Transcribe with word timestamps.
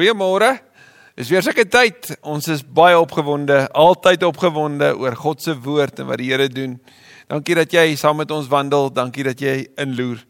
Goeiemôre. 0.00 0.54
Dis 1.12 1.28
weer 1.28 1.42
sulke 1.44 1.66
tyd. 1.68 2.14
Ons 2.24 2.46
is 2.48 2.62
baie 2.64 2.96
opgewonde, 2.96 3.66
altyd 3.76 4.22
opgewonde 4.24 4.94
oor 4.96 5.12
God 5.12 5.42
se 5.44 5.52
woord 5.52 6.00
en 6.00 6.06
wat 6.08 6.22
die 6.22 6.30
Here 6.30 6.46
doen. 6.48 6.78
Dankie 7.28 7.58
dat 7.58 7.74
jy 7.76 7.82
saam 8.00 8.16
met 8.22 8.30
ons 8.32 8.48
wandel. 8.48 8.88
Dankie 8.96 9.26
dat 9.28 9.42
jy 9.44 9.66
inloer. 9.76 10.22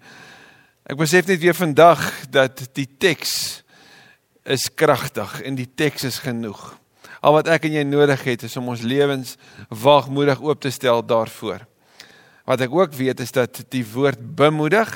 Ek 0.90 0.98
besef 0.98 1.30
net 1.30 1.38
weer 1.38 1.54
vandag 1.54 2.02
dat 2.34 2.64
die 2.74 2.88
teks 2.98 3.36
is 4.42 4.66
kragtig 4.74 5.38
en 5.46 5.54
die 5.54 5.68
teks 5.70 6.08
is 6.08 6.18
genoeg. 6.24 6.58
Al 7.22 7.38
wat 7.38 7.52
ek 7.54 7.68
en 7.70 7.78
jy 7.78 7.86
nodig 7.86 8.26
het 8.26 8.48
is 8.50 8.58
om 8.58 8.72
ons 8.74 8.82
lewens 8.82 9.36
waagmoedig 9.70 10.42
oop 10.42 10.66
te 10.66 10.74
stel 10.74 11.06
daarvoor. 11.06 11.62
Wat 12.42 12.66
ek 12.66 12.74
ook 12.74 12.98
weet 12.98 13.22
is 13.22 13.30
dat 13.38 13.62
die 13.70 13.86
woord 13.86 14.18
bemoedig 14.34 14.90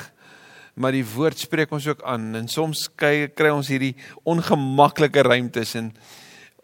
maar 0.75 0.95
die 0.95 1.05
woord 1.07 1.39
spreek 1.39 1.71
ons 1.75 1.87
ook 1.87 2.03
aan 2.03 2.35
en 2.35 2.47
soms 2.51 2.85
kry, 2.99 3.29
kry 3.31 3.51
ons 3.53 3.69
hierdie 3.71 3.95
ongemaklike 4.27 5.23
ruimtes 5.23 5.75
en 5.79 5.93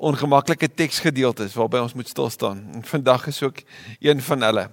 ongemaklike 0.01 0.67
teksgedeeltes 0.75 1.55
waarby 1.55 1.81
ons 1.83 1.95
moet 1.95 2.09
stil 2.09 2.29
staan. 2.33 2.63
En 2.75 2.83
vandag 2.83 3.27
is 3.31 3.41
ook 3.43 3.61
een 3.99 4.21
van 4.21 4.47
hulle. 4.47 4.65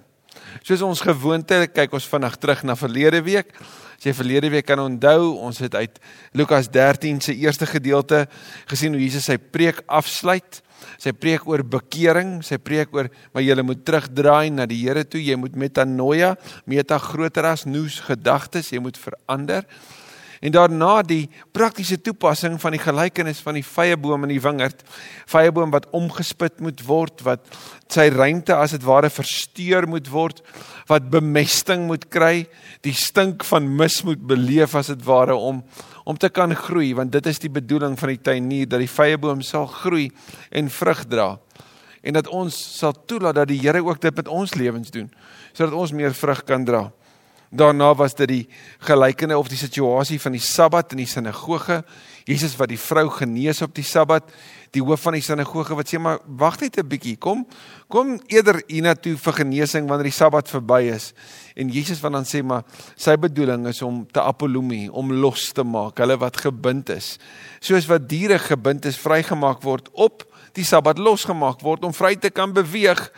Soos 0.65 0.81
ons 0.85 1.03
gewoonte 1.05 1.61
kyk 1.73 1.93
ons 1.95 2.07
vandag 2.09 2.35
terug 2.41 2.63
na 2.65 2.75
verlede 2.79 3.21
week. 3.23 3.53
As 3.99 4.07
jy 4.07 4.15
verlede 4.15 4.49
week 4.53 4.63
kan 4.63 4.79
onthou, 4.79 5.35
ons 5.43 5.57
het 5.59 5.75
uit 5.75 5.99
Lukas 6.31 6.69
13 6.71 7.19
se 7.21 7.35
eerste 7.35 7.67
gedeelte 7.67 8.25
gesien 8.69 8.95
hoe 8.95 9.03
Jesus 9.03 9.27
sy 9.27 9.35
preek 9.37 9.83
afsluit 9.85 10.61
sy 10.99 11.13
preek 11.15 11.47
oor 11.49 11.63
bekering, 11.67 12.39
sy 12.45 12.59
preek 12.61 12.93
oor 12.95 13.09
maar 13.33 13.43
jy 13.43 13.57
moet 13.65 13.81
terugdraai 13.87 14.51
na 14.53 14.67
die 14.69 14.79
Here 14.83 15.03
toe, 15.03 15.21
jy 15.21 15.35
moet 15.39 15.57
metanoia, 15.59 16.35
meta 16.69 16.99
groter 17.01 17.49
as 17.51 17.65
nuus 17.67 17.99
gedagtes, 18.05 18.71
jy 18.73 18.81
moet 18.83 18.99
verander. 18.99 19.67
En 20.39 20.53
daarna 20.55 21.01
die 21.03 21.27
praktiese 21.51 21.97
toepassing 22.01 22.55
van 22.61 22.75
die 22.75 22.81
gelykenis 22.81 23.41
van 23.43 23.57
die 23.59 23.65
vyeboom 23.65 24.23
in 24.23 24.33
die 24.37 24.41
wingerd, 24.43 24.85
vyeboom 25.27 25.73
wat 25.73 25.89
omgespit 25.95 26.61
moet 26.63 26.79
word, 26.87 27.23
wat 27.27 27.43
sy 27.91 28.07
ruimte 28.13 28.55
as 28.55 28.75
dit 28.77 28.85
ware 28.87 29.11
versteur 29.11 29.87
moet 29.89 30.07
word, 30.13 30.39
wat 30.87 31.11
bemesting 31.11 31.89
moet 31.89 32.07
kry, 32.13 32.47
die 32.87 32.95
stink 32.95 33.43
van 33.49 33.67
mis 33.79 33.99
moet 34.07 34.23
beleef 34.31 34.77
as 34.79 34.93
dit 34.93 35.07
ware 35.07 35.35
om 35.35 35.63
om 36.09 36.17
te 36.17 36.29
kan 36.33 36.55
groei 36.57 36.95
want 36.97 37.11
dit 37.13 37.27
is 37.29 37.37
die 37.43 37.51
bedoeling 37.53 37.93
van 37.99 38.09
die 38.09 38.21
tuinier 38.25 38.65
dat 38.65 38.81
die 38.81 38.89
vyeboom 38.89 39.43
sal 39.45 39.67
groei 39.69 40.07
en 40.49 40.71
vrug 40.73 41.03
dra 41.05 41.27
en 42.01 42.15
dat 42.15 42.29
ons 42.33 42.55
sal 42.79 42.95
toelaat 43.05 43.37
dat 43.37 43.51
die 43.51 43.59
Here 43.61 43.83
ook 43.85 44.01
dit 44.01 44.15
met 44.15 44.31
ons 44.31 44.55
lewens 44.57 44.89
doen 44.95 45.09
sodat 45.53 45.75
ons 45.75 45.91
meer 45.91 46.13
vrug 46.13 46.43
kan 46.47 46.65
dra. 46.65 46.87
Daarna 47.49 47.95
was 47.97 48.13
dit 48.13 48.29
die 48.29 48.43
gelykene 48.85 49.37
of 49.37 49.47
die 49.49 49.57
situasie 49.57 50.19
van 50.21 50.35
die 50.35 50.43
Sabbat 50.43 50.93
in 50.93 51.01
die 51.01 51.09
sinagoge. 51.09 51.81
Jesus 52.29 52.53
wat 52.59 52.69
die 52.69 52.77
vrou 52.77 53.07
genees 53.09 53.63
op 53.65 53.73
die 53.73 53.85
Sabbat, 53.85 54.27
die 54.69 54.83
hoof 54.85 55.01
van 55.07 55.17
die 55.17 55.23
sinagoge 55.25 55.73
wat 55.73 55.89
sê 55.89 55.97
maar 55.97 56.19
wag 56.37 56.59
net 56.61 56.77
'n 56.77 56.87
bietjie, 56.87 57.17
kom 57.17 57.47
kom 57.89 58.19
eerder 58.27 58.61
hiernatoe 58.67 59.17
vir 59.17 59.33
genesing 59.33 59.89
wanneer 59.89 60.11
die 60.11 60.19
Sabbat 60.19 60.47
verby 60.47 60.93
is. 60.93 61.13
En 61.55 61.69
Jesus 61.69 62.01
wat 62.01 62.13
dan 62.13 62.23
sê 62.23 62.43
maar 62.43 62.63
sy 62.95 63.17
bedoeling 63.17 63.67
is 63.67 63.81
om 63.81 64.05
te 64.05 64.21
apolomie, 64.21 64.91
om 64.91 65.11
los 65.11 65.51
te 65.51 65.63
maak, 65.63 65.97
hulle 65.97 66.17
wat 66.17 66.37
gebind 66.37 66.89
is. 66.89 67.17
Soos 67.59 67.87
wat 67.87 68.07
diere 68.07 68.37
gebind 68.37 68.85
is, 68.85 68.97
vrygemaak 68.97 69.63
word 69.63 69.89
op 69.93 70.23
die 70.53 70.63
Sabbat 70.63 70.99
losgemaak 70.99 71.61
word 71.61 71.83
om 71.83 71.93
vry 71.93 72.15
te 72.15 72.29
kan 72.29 72.53
beweeg 72.53 73.11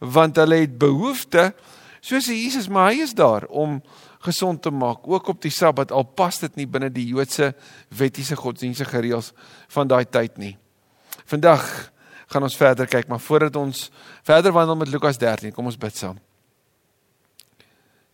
want 0.00 0.36
hulle 0.36 0.56
het 0.56 0.78
behoeftes 0.78 1.52
Soos 2.00 2.30
Jesus, 2.32 2.68
maar 2.68 2.90
hy 2.90 3.02
is 3.04 3.14
daar 3.16 3.44
om 3.48 3.78
gesond 4.24 4.62
te 4.62 4.72
maak 4.72 5.06
ook 5.08 5.28
op 5.32 5.40
die 5.42 5.52
Sabbat 5.52 5.92
al 5.92 6.04
pas 6.04 6.40
dit 6.40 6.56
nie 6.60 6.68
binne 6.68 6.90
die 6.92 7.06
Joodse 7.12 7.52
wettiese 7.96 8.36
godsdienstige 8.36 9.00
reëls 9.00 9.32
van 9.72 9.88
daai 9.88 10.04
tyd 10.04 10.36
nie. 10.40 10.54
Vandag 11.28 11.64
gaan 12.30 12.46
ons 12.46 12.56
verder 12.56 12.88
kyk, 12.88 13.08
maar 13.08 13.20
voordat 13.20 13.56
ons 13.56 13.88
verder 14.26 14.52
wandel 14.54 14.78
met 14.80 14.92
Lukas 14.92 15.18
13, 15.18 15.52
kom 15.52 15.68
ons 15.68 15.80
bid 15.80 15.96
saam. 15.96 16.18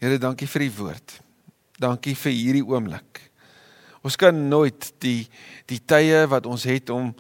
Here, 0.01 0.19
dankie 0.21 0.49
vir 0.49 0.67
die 0.67 0.75
woord. 0.77 1.17
Dankie 1.81 2.15
vir 2.17 2.35
hierdie 2.35 2.65
oomblik. 2.65 3.23
Ons 4.07 4.17
kan 4.21 4.37
nooit 4.49 4.93
die 5.03 5.27
die 5.67 5.81
tye 5.83 6.27
wat 6.31 6.47
ons 6.47 6.67
het 6.69 6.93
om 6.95 7.15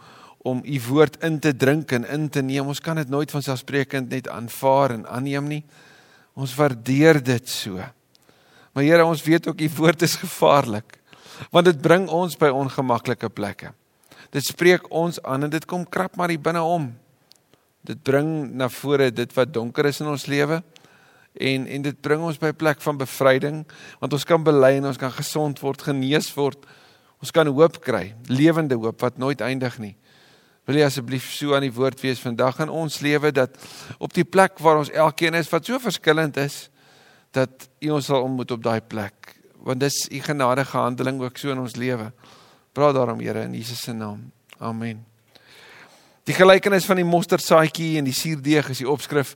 om 0.47 0.60
u 0.62 0.76
woord 0.87 1.16
in 1.26 1.41
te 1.43 1.50
drink 1.50 1.91
en 1.97 2.05
in 2.06 2.28
te 2.31 2.38
neem, 2.38 2.69
ons 2.71 2.81
kan 2.81 2.94
dit 3.00 3.09
nooit 3.10 3.31
van 3.34 3.43
selfsprekend 3.43 4.12
net 4.15 4.28
aanvaar 4.31 4.94
en 4.94 5.03
aanneem 5.10 5.49
nie. 5.50 5.65
Ons 6.37 6.53
waardeer 6.55 7.19
dit 7.25 7.49
so. 7.49 7.81
Maar 8.77 8.85
Here, 8.85 9.05
ons 9.09 9.25
weet 9.25 9.49
ook 9.49 9.61
u 9.61 9.71
woord 9.79 10.03
is 10.03 10.19
gevaarlik 10.21 11.01
want 11.53 11.67
dit 11.69 11.81
bring 11.85 12.07
ons 12.09 12.33
by 12.41 12.49
ongemaklike 12.49 13.29
plekke. 13.29 13.75
Dit 14.33 14.47
spreek 14.47 14.87
ons 14.89 15.19
aan 15.21 15.45
en 15.45 15.53
dit 15.53 15.67
kom 15.69 15.83
krap 15.85 16.17
maar 16.17 16.33
hier 16.33 16.41
binne 16.41 16.63
om. 16.65 16.87
Dit 17.85 18.01
bring 18.01 18.55
na 18.57 18.71
vore 18.73 19.11
dit 19.13 19.35
wat 19.37 19.53
donker 19.53 19.91
is 19.91 20.01
in 20.01 20.09
ons 20.09 20.25
lewe 20.33 20.63
en 21.37 21.67
en 21.69 21.85
dit 21.85 22.01
bring 22.01 22.25
ons 22.25 22.41
by 22.41 22.49
'n 22.49 22.57
plek 22.57 22.81
van 22.81 22.97
bevryding 22.97 23.67
want 24.01 24.13
ons 24.13 24.25
kan 24.25 24.43
bely 24.43 24.77
en 24.77 24.87
ons 24.87 24.97
kan 24.97 25.13
gesond 25.13 25.61
word, 25.61 25.83
genees 25.83 26.33
word. 26.35 26.65
Ons 27.21 27.31
kan 27.31 27.47
hoop 27.47 27.81
kry, 27.81 28.15
lewende 28.29 28.75
hoop 28.75 29.01
wat 29.01 29.19
nooit 29.19 29.41
eindig 29.41 29.79
nie. 29.79 29.97
Wil 30.66 30.81
jy 30.81 30.87
asseblief 30.88 31.28
so 31.31 31.54
aan 31.54 31.62
die 31.62 31.75
woord 31.75 32.00
wees 32.03 32.19
vandag 32.19 32.59
in 32.65 32.72
ons 32.75 32.99
lewe 33.04 33.31
dat 33.31 33.54
op 34.03 34.15
die 34.15 34.27
plek 34.27 34.59
waar 34.59 34.81
ons 34.81 34.91
elkeen 34.91 35.38
is 35.38 35.50
wat 35.53 35.69
so 35.69 35.78
verskillend 35.78 36.41
is 36.43 36.66
dat 37.37 37.69
U 37.84 37.93
ons 37.94 38.09
sal 38.10 38.25
ontmoet 38.27 38.50
op 38.56 38.65
daai 38.65 38.81
plek 38.81 39.37
want 39.66 39.82
dis 39.82 40.06
U 40.10 40.21
genadige 40.22 40.78
handeling 40.78 41.21
ook 41.22 41.38
so 41.38 41.50
in 41.50 41.59
ons 41.59 41.75
lewe. 41.75 42.12
Praat 42.75 42.94
daarom 42.94 43.21
Here 43.21 43.43
in 43.43 43.55
Jesus 43.55 43.81
se 43.82 43.93
naam. 43.93 44.31
Amen. 44.59 45.05
Die 46.26 46.34
gelykenis 46.34 46.87
van 46.87 47.00
die 47.00 47.06
mosterdsaadjie 47.06 47.97
en 47.99 48.06
die 48.06 48.15
suurdeeg 48.15 48.71
is 48.71 48.82
die 48.82 48.91
opskrif 48.91 49.34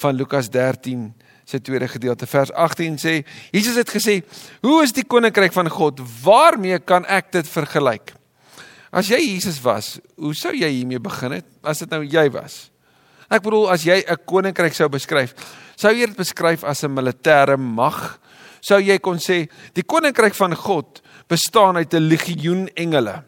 van 0.00 0.16
Lukas 0.16 0.48
13 0.52 1.08
se 1.46 1.60
tweede 1.60 1.88
gedeelte 1.88 2.26
vers 2.26 2.52
18 2.52 2.96
sê 3.00 3.14
Jesus 3.52 3.76
het 3.76 3.92
gesê: 3.92 4.20
"Hoe 4.60 4.82
is 4.82 4.92
die 4.92 5.04
koninkryk 5.04 5.52
van 5.52 5.68
God? 5.70 6.00
Waarmee 6.22 6.78
kan 6.78 7.04
ek 7.04 7.32
dit 7.32 7.48
vergelyk?" 7.48 8.15
As 8.96 9.10
jy 9.12 9.18
Jesus 9.20 9.58
was, 9.60 9.98
hoe 10.16 10.32
sou 10.32 10.54
jy 10.56 10.70
hiermee 10.72 11.02
begin 11.02 11.36
het 11.36 11.48
as 11.60 11.82
dit 11.82 11.90
nou 11.92 12.00
jy 12.00 12.24
was? 12.32 12.70
Ek 13.28 13.42
bedoel 13.44 13.68
as 13.74 13.84
jy 13.84 14.00
'n 14.00 14.24
koninkryk 14.24 14.72
sou 14.72 14.88
beskryf, 14.88 15.34
sou 15.76 15.92
jy 15.92 16.06
dit 16.06 16.16
beskryf 16.16 16.64
as 16.64 16.82
'n 16.84 16.94
militêre 16.94 17.58
mag? 17.58 18.18
Sou 18.62 18.80
jy 18.80 18.98
kon 18.98 19.18
sê 19.18 19.48
die 19.74 19.82
koninkryk 19.82 20.34
van 20.34 20.54
God 20.54 21.02
bestaan 21.28 21.76
uit 21.76 21.92
'n 21.92 22.08
legioen 22.08 22.68
engele? 22.74 23.24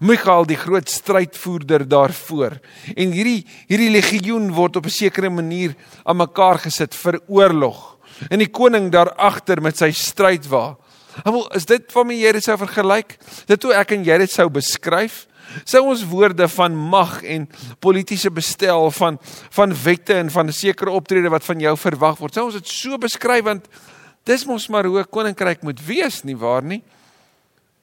Michael 0.00 0.44
die 0.44 0.56
groot 0.56 0.88
strydvoerder 0.88 1.88
daarvoor. 1.88 2.60
En 2.96 3.12
hierdie 3.12 3.46
hierdie 3.68 3.90
legioen 3.90 4.52
word 4.52 4.76
op 4.76 4.84
'n 4.84 4.90
sekere 4.90 5.30
manier 5.30 5.74
aan 6.04 6.16
mekaar 6.16 6.58
gesit 6.58 6.94
vir 6.94 7.20
oorlog. 7.26 7.96
En 8.30 8.38
die 8.38 8.50
koning 8.50 8.90
daar 8.92 9.14
agter 9.14 9.62
met 9.62 9.76
sy 9.76 9.90
strydwa. 9.90 10.76
Wel, 11.24 11.48
is 11.56 11.64
dit 11.64 11.92
waarmee 11.92 12.18
jy 12.18 12.32
dit 12.32 12.44
sou 12.44 12.56
vergelyk? 12.58 13.16
Dit 13.46 13.62
hoe 13.62 13.72
ek 13.74 13.96
en 13.96 14.04
jy 14.04 14.18
dit 14.18 14.30
sou 14.30 14.48
beskryf? 14.52 15.26
Sou 15.64 15.84
ons 15.86 16.02
woorde 16.10 16.48
van 16.48 16.74
mag 16.76 17.22
en 17.22 17.46
politieke 17.80 18.30
bestel 18.34 18.90
van 18.90 19.18
van 19.54 19.74
wette 19.84 20.14
en 20.14 20.30
van 20.30 20.46
'n 20.46 20.52
sekere 20.52 20.90
optrede 20.90 21.28
wat 21.28 21.44
van 21.44 21.60
jou 21.60 21.76
verwag 21.76 22.18
word. 22.18 22.34
Sou 22.34 22.44
ons 22.44 22.54
dit 22.54 22.68
so 22.68 22.98
beskryf 22.98 23.44
want 23.44 23.68
dis 24.24 24.44
mos 24.44 24.68
maar 24.68 24.84
hoe 24.84 25.00
'n 25.00 25.10
koninkryk 25.10 25.62
moet 25.62 25.80
wees, 25.86 26.22
nie 26.22 26.36
waar 26.36 26.62
nie? 26.62 26.82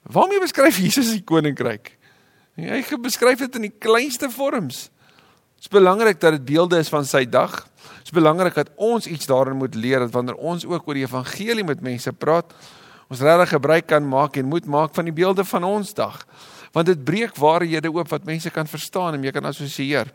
Waarmee 0.02 0.40
beskryf 0.40 0.78
Jesus 0.78 1.10
die 1.10 1.24
koninkryk? 1.24 1.96
Hy 2.56 2.84
beskryf 3.00 3.38
dit 3.38 3.56
in 3.56 3.62
die 3.62 3.74
kleinste 3.78 4.30
vorms. 4.30 4.90
Dit 5.56 5.72
is 5.72 5.72
belangrik 5.72 6.20
dat 6.20 6.36
dit 6.36 6.44
beelde 6.44 6.78
is 6.78 6.88
van 6.88 7.04
sy 7.04 7.24
dag. 7.24 7.64
Dit 8.04 8.12
is 8.12 8.14
belangrik 8.14 8.54
dat 8.54 8.70
ons 8.76 9.06
iets 9.06 9.26
daarin 9.26 9.56
moet 9.56 9.74
leer 9.74 9.98
dat 9.98 10.12
wanneer 10.12 10.36
ons 10.36 10.66
ook 10.66 10.86
oor 10.86 10.94
die 10.94 11.06
evangelie 11.06 11.64
met 11.64 11.80
mense 11.80 12.12
praat, 12.12 12.52
ons 13.08 13.20
regtig 13.20 13.54
gebruik 13.56 13.86
kan 13.90 14.04
maak 14.08 14.36
en 14.36 14.48
moet 14.48 14.66
maak 14.66 14.94
van 14.96 15.08
die 15.08 15.14
beelde 15.14 15.44
van 15.44 15.64
ons 15.64 15.94
dag. 15.94 16.20
Want 16.74 16.86
dit 16.90 17.04
breek 17.04 17.36
waarhede 17.36 17.92
oop 17.92 18.08
wat 18.10 18.24
mense 18.24 18.50
kan 18.50 18.66
verstaan 18.66 19.14
en 19.14 19.24
jy 19.24 19.32
kan 19.34 19.44
assosieer. 19.44 20.10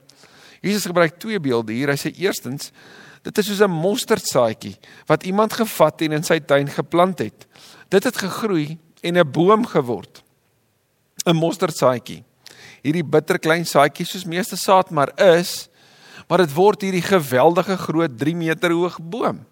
Jesus 0.62 0.88
gebruik 0.89 1.19
twee 1.19 1.39
beelde 1.39 1.74
hier. 1.74 1.91
Hy 1.91 2.00
sê 2.00 2.12
eerstens 2.19 2.74
dit 3.24 3.38
is 3.38 3.47
soos 3.47 3.62
'n 3.62 3.71
mosterdsaadjie 3.71 4.77
wat 5.06 5.24
iemand 5.24 5.53
gevat 5.53 6.01
en 6.01 6.12
in 6.12 6.24
sy 6.24 6.39
tuin 6.39 6.68
geplant 6.68 7.19
het. 7.19 7.47
Dit 7.89 8.03
het 8.03 8.18
gegroei 8.18 8.77
en 9.01 9.18
'n 9.18 9.31
boom 9.31 9.65
geword. 9.65 10.24
'n 11.25 11.36
Mosterdsaadjie. 11.36 12.24
Hierdie 12.81 13.03
bitter 13.03 13.39
klein 13.39 13.65
saadjie 13.65 14.06
soos 14.06 14.25
meeste 14.25 14.56
saad 14.56 14.89
maar 14.89 15.12
is, 15.18 15.69
maar 16.27 16.38
dit 16.38 16.53
word 16.53 16.81
hierdie 16.81 17.01
geweldige 17.01 17.77
groot 17.77 18.18
3 18.18 18.36
meter 18.36 18.71
hoë 18.71 19.00
boom 19.00 19.45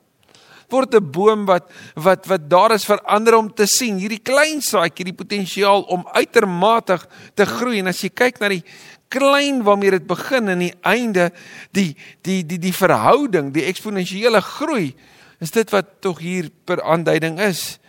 word 0.69 0.96
'n 0.96 1.12
boom 1.12 1.46
wat 1.46 1.72
wat 1.96 2.25
wat 2.25 2.50
daar 2.50 2.72
is 2.72 2.86
vir 2.86 3.02
ander 3.02 3.36
om 3.36 3.54
te 3.54 3.66
sien. 3.66 3.98
Hierdie 3.98 4.24
klein 4.24 4.62
saadjie, 4.62 5.06
die 5.06 5.14
potensiaal 5.14 5.81
om 5.81 6.08
uitermate 6.14 7.00
te 7.36 7.46
groei 7.46 7.80
en 7.80 7.88
as 7.88 8.02
jy 8.02 8.10
kyk 8.10 8.40
na 8.40 8.50
die 8.50 8.64
klein 9.10 9.64
waarmee 9.64 9.92
dit 9.92 10.08
begin 10.08 10.48
en 10.48 10.60
die 10.60 10.74
einde, 10.81 11.31
die 11.72 11.96
die 12.22 12.44
die 12.46 12.60
die 12.60 12.74
verhouding, 12.74 13.54
die 13.54 13.66
eksponensiële 13.66 14.42
groei, 14.42 14.96
is 15.40 15.52
dit 15.52 15.69
wat 15.72 16.02
tog 16.02 16.19
hier 16.19 16.50
per 16.66 16.84
aanduiding 16.84 17.40
is. 17.40 17.80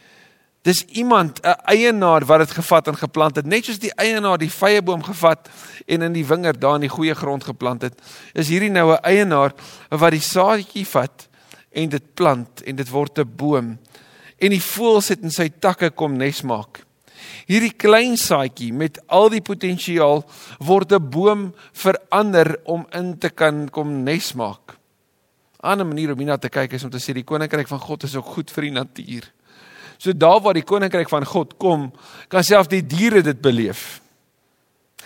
Dis 0.63 0.85
iemand, 0.85 1.41
'n 1.43 1.55
eienaar 1.65 2.25
wat 2.27 2.39
dit 2.39 2.51
gevat 2.51 2.89
en 2.89 2.97
geplant 2.97 3.37
het, 3.37 3.47
net 3.47 3.65
soos 3.65 3.79
die 3.79 3.95
eienaar 3.95 4.39
die 4.39 4.51
vyeboom 4.51 5.03
gevat 5.03 5.49
en 5.87 6.03
in 6.03 6.13
die 6.13 6.27
wingerd 6.27 6.61
daar 6.61 6.75
in 6.75 6.81
die 6.81 6.97
goeie 6.97 7.15
grond 7.15 7.45
geplant 7.45 7.83
het. 7.83 7.95
Is 8.35 8.49
hierdie 8.49 8.71
nou 8.71 8.93
'n 8.93 9.03
eienaar 9.03 9.53
wat 9.89 10.11
die 10.11 10.21
saadjie 10.21 10.87
vat 10.87 11.28
en 11.79 11.95
dit 11.95 12.11
plant 12.19 12.63
en 12.67 12.77
dit 12.77 12.91
word 12.91 13.19
'n 13.19 13.37
boom 13.37 13.79
en 14.39 14.55
die 14.55 14.63
voëls 14.63 15.11
het 15.15 15.23
in 15.23 15.35
sy 15.35 15.49
takke 15.49 15.91
kom 15.91 16.17
nes 16.19 16.43
maak. 16.47 16.85
Hierdie 17.49 17.75
klein 17.75 18.17
saadjie 18.21 18.73
met 18.77 19.01
al 19.11 19.31
die 19.33 19.43
potensiaal 19.43 20.23
word 20.61 20.93
'n 20.93 21.11
boom 21.11 21.55
verander 21.73 22.59
om 22.65 22.87
in 22.93 23.19
te 23.19 23.31
kan 23.31 23.69
kom 23.69 24.05
nes 24.05 24.35
maak. 24.35 24.73
'n 24.73 24.77
Ander 25.67 25.87
manier 25.87 26.13
om 26.13 26.19
hierna 26.19 26.37
te 26.39 26.49
kyk 26.49 26.73
is 26.73 26.85
om 26.85 26.91
te 26.91 26.99
sê 26.99 27.13
die 27.13 27.25
koninkryk 27.25 27.69
van 27.69 27.81
God 27.81 28.05
is 28.05 28.17
ook 28.17 28.27
goed 28.27 28.51
vir 28.51 28.63
die 28.63 28.71
natuur. 28.71 29.33
So 29.99 30.13
daar 30.13 30.41
waar 30.41 30.55
die 30.55 30.63
koninkryk 30.63 31.09
van 31.09 31.25
God 31.25 31.57
kom, 31.59 31.93
kan 32.29 32.45
selfs 32.45 32.69
die 32.69 32.87
diere 32.87 33.23
dit 33.23 33.41
beleef. 33.41 34.01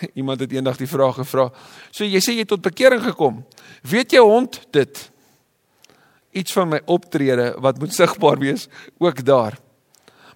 Iemand 0.20 0.40
het 0.40 0.52
eendag 0.52 0.76
die 0.76 0.86
vraag 0.86 1.14
gevra. 1.14 1.50
So 1.90 2.04
jy 2.04 2.20
sê 2.20 2.32
jy 2.32 2.44
het 2.44 2.48
tot 2.48 2.62
bekering 2.62 3.02
gekom. 3.02 3.44
Weet 3.82 4.10
jou 4.10 4.28
hond 4.28 4.60
dit? 4.70 5.11
Iets 6.32 6.52
van 6.56 6.70
my 6.72 6.80
optrede 6.84 7.52
wat 7.60 7.78
moet 7.78 7.94
sigbaar 7.94 8.40
wees 8.40 8.68
ook 8.98 9.24
daar. 9.24 9.58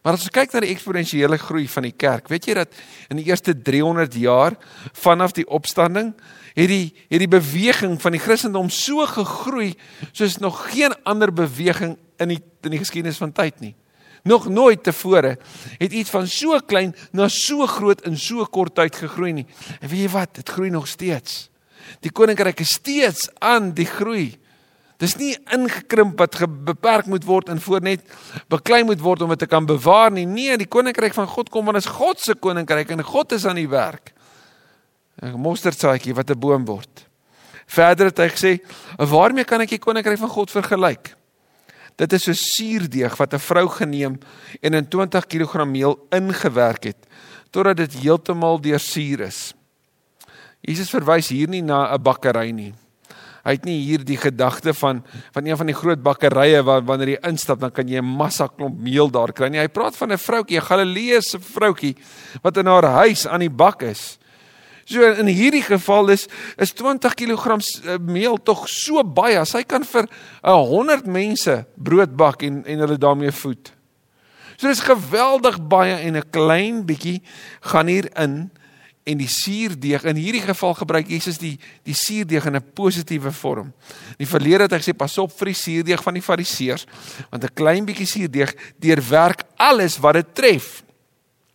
Maar 0.07 0.15
as 0.15 0.23
ons 0.23 0.31
kyk 0.31 0.53
na 0.55 0.61
die 0.63 0.71
eksponensiële 0.71 1.35
groei 1.43 1.65
van 1.67 1.83
die 1.83 1.97
kerk, 1.99 2.29
weet 2.31 2.45
jy 2.47 2.55
dat 2.55 2.77
in 3.11 3.19
die 3.19 3.25
eerste 3.27 3.57
300 3.59 4.15
jaar 4.15 4.55
vanaf 4.95 5.33
die 5.35 5.47
opstanding 5.51 6.13
het 6.55 6.71
die 6.71 6.93
het 7.11 7.19
die 7.19 7.31
beweging 7.33 7.97
van 8.01 8.15
die 8.15 8.21
Christendom 8.23 8.71
so 8.71 9.03
gegroei 9.11 9.73
soos 10.13 10.39
nog 10.39 10.61
geen 10.71 10.95
ander 11.03 11.33
beweging 11.35 11.97
in 12.23 12.37
die 12.37 12.39
in 12.63 12.77
die 12.77 12.81
geskiedenis 12.85 13.19
van 13.19 13.35
tyd 13.35 13.59
nie. 13.65 13.75
Nog 14.27 14.47
nooit 14.47 14.83
tevore 14.87 15.37
het 15.79 15.93
iets 15.93 16.15
van 16.15 16.31
so 16.31 16.59
klein 16.63 16.95
na 17.11 17.27
so 17.27 17.67
groot 17.67 18.07
in 18.07 18.15
so 18.19 18.47
kort 18.47 18.75
tyd 18.79 18.95
gegroei 18.95 19.33
nie. 19.33 19.47
En 19.81 19.91
weet 19.91 20.07
jy 20.07 20.13
wat? 20.15 20.39
Dit 20.39 20.55
groei 20.55 20.71
nog 20.71 20.87
steeds. 20.87 21.49
Die 22.03 22.15
koninkryk 22.15 22.63
is 22.63 22.79
steeds 22.79 23.27
aan 23.39 23.73
die 23.75 23.91
groei. 23.91 24.37
Dis 24.97 25.17
nie 25.21 25.35
ingekrimp 25.53 26.19
wat 26.19 26.39
beperk 26.65 27.07
moet 27.07 27.25
word 27.25 27.51
en 27.53 27.61
voor 27.61 27.83
net 27.85 28.05
beklein 28.49 28.87
moet 28.89 29.01
word 29.01 29.23
om 29.23 29.35
dit 29.35 29.39
te 29.45 29.47
kan 29.47 29.67
bewaar 29.67 30.11
nie. 30.11 30.25
Nee, 30.27 30.57
die 30.57 30.69
koninkryk 30.69 31.15
van 31.15 31.29
God 31.29 31.51
kom 31.53 31.69
want 31.69 31.77
is 31.77 31.91
God 31.99 32.21
se 32.21 32.35
koninkryk 32.35 32.95
en 32.95 33.05
God 33.05 33.33
is 33.37 33.45
aan 33.47 33.61
die 33.61 33.69
werk. 33.69 34.15
'n 35.23 35.37
Mosterdsaadjie 35.41 36.15
wat 36.15 36.31
'n 36.31 36.39
boom 36.39 36.65
word. 36.65 37.07
Verder 37.67 38.07
het 38.07 38.19
hy 38.19 38.29
gesê, 38.29 38.53
"Waarmee 38.97 39.45
kan 39.45 39.61
ek 39.61 39.69
die 39.69 39.79
koninkryk 39.79 40.19
van 40.19 40.29
God 40.29 40.51
vergelyk?" 40.51 41.17
Dit 41.97 42.13
is 42.13 42.23
so 42.23 42.33
suurdeeg 42.33 43.17
wat 43.17 43.35
'n 43.35 43.39
vrou 43.39 43.69
geneem 43.69 44.19
en 44.61 44.75
in 44.75 44.89
20 44.89 45.27
kg 45.27 45.65
meel 45.65 46.07
ingewerk 46.11 46.85
het 46.85 47.07
totdat 47.51 47.77
dit 47.77 47.93
heeltemal 47.93 48.61
deursuur 48.61 49.21
is. 49.21 49.55
Jesus 50.61 50.91
verwys 50.91 51.29
hier 51.29 51.49
nie 51.49 51.63
na 51.63 51.95
'n 51.95 52.03
bakkery 52.03 52.51
nie. 52.51 52.75
Hy 53.47 53.55
het 53.55 53.67
nie 53.69 53.79
hier 53.87 54.03
die 54.03 54.19
gedagte 54.19 54.75
van 54.75 55.05
van 55.33 55.47
een 55.47 55.57
van 55.57 55.69
die 55.71 55.77
groot 55.77 56.01
bakkerye 56.03 56.65
waar 56.67 56.83
wanneer 56.83 57.13
jy 57.15 57.19
instap 57.29 57.61
dan 57.63 57.71
kan 57.71 57.87
jy 57.87 58.03
'n 58.03 58.17
massa 58.19 58.49
klomp 58.49 58.79
meel 58.79 59.09
daar 59.09 59.33
kry 59.33 59.49
nie. 59.49 59.61
Hy 59.61 59.69
praat 59.69 59.97
van 59.97 60.13
'n 60.13 60.19
vroutjie, 60.19 60.59
'n 60.59 60.67
Galileese 60.67 61.39
vroutjie 61.39 61.97
wat 62.43 62.57
in 62.57 62.67
haar 62.67 62.85
huis 62.85 63.27
aan 63.27 63.41
die 63.41 63.51
bak 63.51 63.83
is. 63.83 64.19
So 64.85 65.03
in 65.03 65.27
hierdie 65.27 65.63
geval 65.63 66.11
is 66.11 66.27
is 66.59 66.73
20 66.73 67.15
kg 67.15 67.59
eh, 67.87 67.99
meel 67.99 68.37
tog 68.43 68.69
so 68.69 69.03
baie. 69.05 69.45
Sy 69.45 69.63
kan 69.63 69.85
vir 69.85 70.09
100 70.43 71.07
mense 71.07 71.67
brood 71.75 72.17
bak 72.17 72.43
en 72.43 72.65
en 72.65 72.79
hulle 72.79 72.99
daarmee 72.99 73.31
voed. 73.31 73.73
So 74.57 74.69
dis 74.69 74.81
geweldig 74.81 75.59
baie 75.69 75.95
en 75.95 76.17
'n 76.17 76.31
klein 76.31 76.85
bietjie 76.87 77.23
gaan 77.61 77.87
hier 77.87 78.11
in 78.19 78.51
en 79.07 79.21
die 79.21 79.31
suurdeeg 79.31 80.05
in 80.11 80.19
hierdie 80.19 80.43
geval 80.43 80.75
gebruik 80.75 81.11
Jesus 81.11 81.39
die 81.39 81.55
die 81.87 81.95
suurdeeg 81.95 82.49
in 82.51 82.57
'n 82.57 82.73
positiewe 82.75 83.33
vorm. 83.33 83.73
In 84.19 84.25
die 84.25 84.33
verlede 84.35 84.67
het 84.67 84.73
hy 84.73 84.79
gesê 84.79 84.97
pas 84.97 85.19
op 85.19 85.31
vir 85.39 85.47
die 85.47 85.61
suurdeeg 85.63 86.03
van 86.03 86.15
die 86.15 86.23
fariseërs 86.23 86.87
want 87.31 87.45
'n 87.45 87.55
klein 87.55 87.85
bietjie 87.85 88.07
suurdeeg 88.07 88.55
deurwerk 88.79 89.45
alles 89.57 89.99
wat 89.99 90.15
dit 90.15 90.35
tref. 90.35 90.83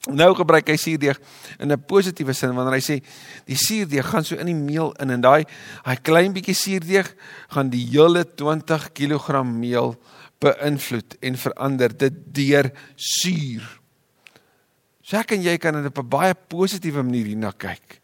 Nou 0.09 0.33
gebruik 0.33 0.68
hy 0.68 0.77
suurdeeg 0.77 1.19
in 1.59 1.71
'n 1.71 1.86
positiewe 1.86 2.33
sin 2.33 2.56
wanneer 2.56 2.80
hy 2.80 2.81
sê 2.81 3.03
die 3.45 3.57
suurdeeg 3.57 4.06
gaan 4.06 4.24
so 4.24 4.36
in 4.36 4.45
die 4.45 4.56
meel 4.56 4.94
in 5.00 5.09
en 5.09 5.21
daai 5.21 5.45
hy 5.86 5.95
klein 5.95 6.33
bietjie 6.33 6.56
suurdeeg 6.56 7.13
gaan 7.50 7.69
die 7.69 7.86
hele 7.92 8.24
20 8.24 8.94
kg 8.94 9.44
meel 9.44 10.00
beïnvloed 10.39 11.18
en 11.21 11.38
verander 11.38 11.98
dit 11.98 12.13
deur 12.33 12.71
suur. 12.95 13.81
So 15.12 15.19
ek 15.19 15.34
en 15.36 15.44
jy 15.44 15.58
kan 15.60 15.75
dit 15.75 15.92
op 15.92 15.98
'n 16.00 16.08
baie 16.08 16.34
positiewe 16.34 17.04
manier 17.04 17.25
hierna 17.25 17.52
kyk 17.52 18.00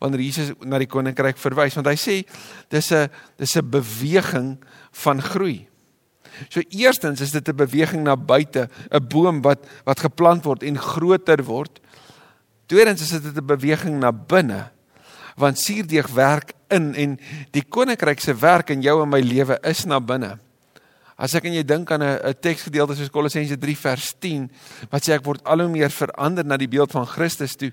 wanneer 0.00 0.20
Jesus 0.20 0.52
na 0.66 0.78
die 0.78 0.90
koninkryk 0.90 1.38
verwys 1.38 1.74
want 1.74 1.86
hy 1.86 1.94
sê 1.94 2.26
dis 2.68 2.90
'n 2.92 3.08
dis 3.38 3.56
'n 3.56 3.70
beweging 3.70 4.58
van 4.90 5.22
groei. 5.22 5.68
So 6.48 6.60
eerstens 6.70 7.20
is 7.20 7.30
dit 7.30 7.48
'n 7.48 7.56
beweging 7.56 8.02
na 8.02 8.16
buite, 8.16 8.68
'n 8.90 9.06
boom 9.08 9.42
wat 9.42 9.66
wat 9.84 10.00
geplant 10.00 10.44
word 10.44 10.62
en 10.62 10.78
groter 10.78 11.44
word. 11.44 11.80
Tweedens 12.66 13.02
is 13.02 13.22
dit 13.22 13.36
'n 13.36 13.46
beweging 13.46 14.00
na 14.00 14.12
binne. 14.12 14.70
Want 15.36 15.58
suurdeeg 15.58 16.08
werk 16.08 16.52
in 16.70 16.94
en 16.94 17.18
die 17.52 17.62
koninkryk 17.62 18.20
se 18.20 18.34
werk 18.34 18.70
in 18.70 18.82
jou 18.82 19.02
en 19.02 19.08
my 19.08 19.20
lewe 19.20 19.58
is 19.62 19.84
na 19.84 20.00
binne. 20.00 20.38
As 21.18 21.34
ek 21.34 21.48
en 21.50 21.56
jy 21.56 21.64
dink 21.66 21.90
aan 21.90 22.04
'n 22.06 22.34
teksgedeelte 22.38 22.94
soos 22.94 23.10
Kolossense 23.10 23.58
3 23.58 23.74
vers 23.76 24.14
10 24.22 24.46
wat 24.90 25.02
sê 25.02 25.14
ek 25.18 25.24
word 25.26 25.42
al 25.44 25.66
hoe 25.66 25.68
meer 25.68 25.90
verander 25.90 26.46
na 26.46 26.56
die 26.56 26.70
beeld 26.70 26.92
van 26.94 27.06
Christus 27.06 27.56
toe, 27.56 27.72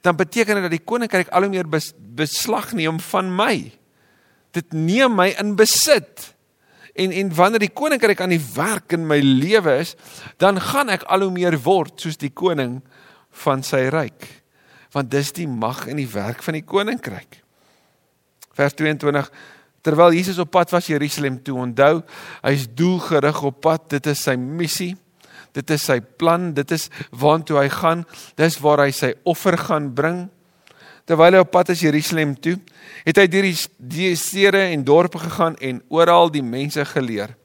dan 0.00 0.16
beteken 0.16 0.54
dit 0.54 0.62
dat 0.64 0.72
die 0.72 0.84
koninkryk 0.84 1.28
al 1.28 1.42
hoe 1.42 1.50
meer 1.50 1.68
bes, 1.68 1.92
beslag 1.92 2.72
neem 2.72 2.98
van 2.98 3.28
my. 3.36 3.70
Dit 4.52 4.72
neem 4.72 5.14
my 5.14 5.34
in 5.38 5.54
besit. 5.56 6.34
En 6.96 7.12
en 7.12 7.34
wanneer 7.34 7.60
die 7.60 7.74
koninkryk 7.76 8.20
aan 8.20 8.32
die 8.32 8.46
werk 8.54 8.92
in 8.92 9.06
my 9.06 9.20
lewe 9.20 9.76
is, 9.76 9.94
dan 10.38 10.60
gaan 10.60 10.88
ek 10.88 11.04
al 11.04 11.20
hoe 11.20 11.30
meer 11.30 11.58
word 11.60 12.00
soos 12.00 12.16
die 12.16 12.32
koning 12.32 12.80
van 13.44 13.62
sy 13.62 13.90
ryk. 13.92 14.24
Want 14.96 15.10
dis 15.10 15.32
die 15.36 15.46
mag 15.46 15.86
en 15.86 15.96
die 15.96 16.08
werk 16.08 16.40
van 16.42 16.54
die 16.54 16.64
koninkryk. 16.64 17.42
Vers 18.56 18.72
22 18.72 19.28
Terwyl 19.86 20.16
Jesus 20.16 20.40
op 20.42 20.50
pad 20.50 20.72
was 20.74 20.90
Jerusalem 20.90 21.38
toe, 21.46 21.54
onthou, 21.62 22.00
hy's 22.42 22.66
doelgerig 22.74 23.42
op 23.46 23.60
pad. 23.62 23.86
Dit 23.94 24.10
is 24.10 24.24
sy 24.26 24.34
missie. 24.34 24.96
Dit 25.54 25.70
is 25.70 25.86
sy 25.86 26.00
plan. 26.00 26.50
Dit 26.56 26.74
is 26.74 26.88
waartoe 27.14 27.60
hy 27.62 27.68
gaan. 27.70 28.02
Dis 28.34 28.58
waar 28.64 28.82
hy 28.82 28.90
sy 28.90 29.14
offer 29.24 29.58
gaan 29.68 29.92
bring 29.94 30.26
terwyl 31.06 31.36
hy 31.38 31.42
op 31.44 31.52
pad 31.54 31.70
is 31.74 31.84
Jerusalem 31.84 32.34
toe, 32.42 32.56
het 33.06 33.18
hy 33.20 33.26
deur 33.30 33.46
die 33.46 34.12
stede 34.18 34.62
en 34.72 34.84
dorpe 34.86 35.20
gegaan 35.22 35.56
en 35.62 35.80
oral 35.94 36.32
die 36.34 36.44
mense 36.44 36.82
geleer. 36.92 37.36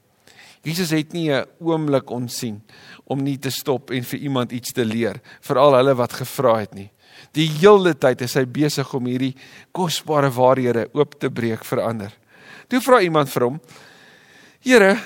Jesus 0.62 0.90
het 0.90 1.12
nie 1.12 1.30
'n 1.30 1.46
oomblik 1.58 2.10
onsien 2.10 2.62
om 3.06 3.18
nie 3.22 3.38
te 3.38 3.50
stop 3.50 3.90
en 3.90 4.02
vir 4.02 4.18
iemand 4.18 4.52
iets 4.52 4.72
te 4.72 4.84
leer, 4.84 5.20
veral 5.40 5.74
hulle 5.74 5.94
wat 5.94 6.12
gevra 6.12 6.58
het 6.58 6.74
nie. 6.74 6.90
Die 7.32 7.48
hele 7.48 7.94
tyd 7.94 8.20
is 8.20 8.34
hy 8.34 8.44
besig 8.44 8.94
om 8.94 9.06
hierdie 9.06 9.36
kosbare 9.72 10.30
waarhede 10.30 10.88
oop 10.92 11.18
te 11.20 11.30
breek 11.30 11.64
vir 11.64 11.80
ander. 11.80 12.12
Toe 12.72 12.80
vra 12.80 13.02
iemand 13.04 13.28
vir 13.28 13.44
hom: 13.44 13.58
"Here, 14.64 14.96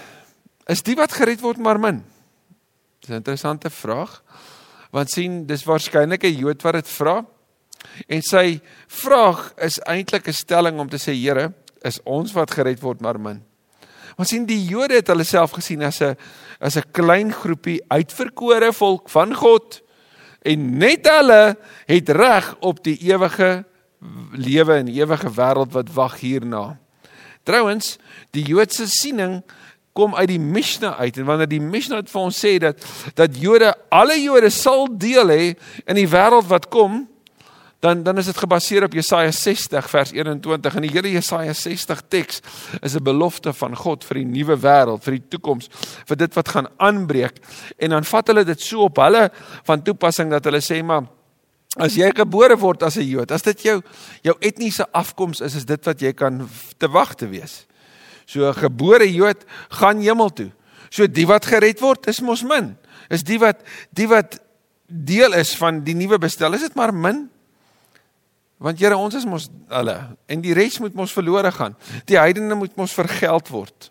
is 0.71 0.85
die 0.87 0.95
wat 0.95 1.11
gered 1.11 1.41
word 1.43 1.59
maar 1.59 1.81
min?" 1.83 2.05
Dis 3.01 3.11
'n 3.11 3.19
interessante 3.19 3.71
vraag. 3.71 4.23
Want 4.93 5.11
sien, 5.11 5.47
dis 5.47 5.65
waarskynlik 5.65 6.23
'n 6.23 6.39
Jood 6.39 6.63
wat 6.63 6.75
dit 6.75 6.89
vra. 6.89 7.27
En 8.09 8.23
sy 8.23 8.61
vraag 8.87 9.53
is 9.59 9.81
eintlik 9.81 10.29
'n 10.29 10.33
stelling 10.33 10.79
om 10.79 10.89
te 10.89 10.97
sê 10.97 11.13
Here, 11.13 11.55
is 11.83 11.99
ons 12.05 12.33
wat 12.33 12.51
gered 12.51 12.81
word 12.81 13.01
maar 13.01 13.19
min. 13.19 13.43
Want 14.17 14.29
sien 14.29 14.47
die 14.47 14.65
Jode 14.65 14.95
het 14.95 15.09
hulle 15.09 15.25
self 15.25 15.51
gesien 15.51 15.83
as 15.83 16.01
'n 16.01 16.17
as 16.61 16.77
'n 16.77 16.91
klein 16.93 17.33
groepie 17.33 17.83
uitverkore 17.89 18.73
volk 18.73 19.09
van 19.09 19.35
God 19.35 19.83
en 20.43 20.79
net 20.79 21.07
hulle 21.07 21.57
het 21.87 22.09
reg 22.09 22.57
op 22.61 22.85
die 22.85 22.97
ewige 23.11 23.65
lewe 24.33 24.75
en 24.75 24.89
ewige 24.89 25.31
wêreld 25.31 25.73
wat 25.73 25.93
wag 25.93 26.21
hierna. 26.21 26.79
Trouwens, 27.47 27.95
die 28.35 28.43
Joodse 28.43 28.89
siening 28.91 29.39
kom 29.97 30.15
uit 30.19 30.29
die 30.29 30.43
Mishnah 30.43 30.99
uit 30.99 31.17
en 31.17 31.29
wanneer 31.29 31.49
die 31.49 31.63
Mishnah 31.63 32.03
vir 32.05 32.21
ons 32.21 32.39
sê 32.43 32.57
dat 32.61 32.83
dat 33.17 33.37
Jode 33.41 33.71
alle 33.95 34.19
Jode 34.21 34.51
sal 34.53 34.89
deel 34.91 35.31
hê 35.33 35.45
in 35.87 35.97
die 35.97 36.09
wêreld 36.11 36.49
wat 36.51 36.67
kom, 36.75 37.05
dan 37.85 38.03
dan 38.03 38.19
is 38.19 38.29
dit 38.29 38.43
gebaseer 38.43 38.89
op 38.89 38.97
Jesaja 38.99 39.33
60 39.33 39.91
vers 39.93 40.13
21 40.13 40.77
en 40.77 40.87
die 40.89 40.93
hele 40.93 41.15
Jesaja 41.15 41.55
60 41.55 42.03
teks 42.13 42.43
is 42.83 42.97
'n 42.99 43.05
belofte 43.05 43.53
van 43.53 43.77
God 43.77 44.05
vir 44.05 44.21
die 44.21 44.29
nuwe 44.37 44.57
wêreld, 44.59 45.05
vir 45.05 45.17
die 45.21 45.29
toekoms, 45.29 45.71
vir 46.07 46.17
dit 46.17 46.35
wat 46.35 46.49
gaan 46.49 46.69
aanbreek. 46.77 47.39
En 47.79 47.91
dan 47.91 48.05
vat 48.05 48.27
hulle 48.27 48.45
dit 48.45 48.61
so 48.61 48.91
op 48.91 48.97
hulle 48.97 49.31
van 49.65 49.83
toepassing 49.83 50.31
dat 50.31 50.45
hulle 50.45 50.61
sê 50.61 50.83
maar 50.83 51.07
as 51.77 51.97
jy 51.99 52.09
gebore 52.17 52.57
word 52.57 52.83
as 52.83 52.97
'n 52.97 53.05
Jood, 53.05 53.31
as 53.31 53.43
dit 53.43 53.63
jou 53.63 53.83
jou 54.23 54.37
etniese 54.41 54.87
afkoms 54.93 55.41
is, 55.41 55.55
is 55.55 55.65
dit 55.65 55.85
wat 55.85 56.01
jy 56.01 56.13
kan 56.13 56.49
te 56.79 56.89
wag 56.89 57.15
te 57.15 57.27
wees. 57.27 57.67
So 58.27 58.49
'n 58.49 58.55
gebore 58.55 59.07
Jood 59.13 59.45
gaan 59.71 60.01
hemel 60.01 60.31
toe. 60.31 60.53
So 60.91 61.07
die 61.07 61.27
wat 61.27 61.47
gered 61.47 61.81
word 61.81 62.07
is 62.09 62.21
mos 62.21 62.43
min. 62.43 62.77
Is 63.11 63.23
die 63.23 63.39
wat 63.39 63.63
die 63.93 64.09
wat 64.09 64.41
deel 64.89 65.33
is 65.35 65.57
van 65.57 65.83
die 65.85 65.95
nuwe 65.95 66.19
bestel, 66.19 66.55
is 66.55 66.63
dit 66.63 66.75
maar 66.75 66.95
min? 66.95 67.29
Want 68.59 68.79
Here, 68.81 68.97
ons 68.97 69.15
is 69.15 69.27
mos 69.29 69.51
hulle 69.69 70.17
en 70.27 70.41
die 70.41 70.55
res 70.55 70.79
moet 70.81 70.95
mos 70.95 71.13
verlore 71.13 71.53
gaan. 71.53 71.77
Die 72.07 72.17
heidene 72.17 72.55
moet 72.55 72.77
mos 72.77 72.95
vergeld 72.97 73.49
word. 73.53 73.91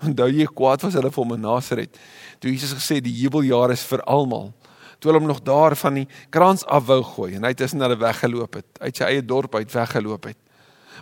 Onthou 0.00 0.28
jy 0.32 0.46
kwaad 0.46 0.82
was 0.82 0.96
hulle 0.96 1.10
vir 1.12 1.22
hom 1.22 1.34
in 1.36 1.44
Nasaret. 1.44 1.98
Toe 2.40 2.50
Jesus 2.50 2.72
gesê 2.76 3.00
die 3.00 3.12
jubeljaar 3.12 3.72
is 3.72 3.84
vir 3.84 4.02
almal. 4.08 4.52
Toe 4.98 5.10
hulle 5.10 5.20
hom 5.20 5.28
nog 5.28 5.42
daar 5.44 5.76
van 5.76 6.00
die 6.00 6.08
krans 6.30 6.64
af 6.64 6.86
wou 6.88 7.02
gooi 7.04 7.34
en 7.36 7.44
hy 7.44 7.52
tussen 7.54 7.84
hulle 7.84 7.98
weggeloop 8.00 8.60
het, 8.60 8.68
uit 8.80 8.96
sy 8.96 9.10
eie 9.10 9.24
dorp 9.24 9.54
uit 9.54 9.72
weggeloop 9.72 10.30
het. 10.32 10.38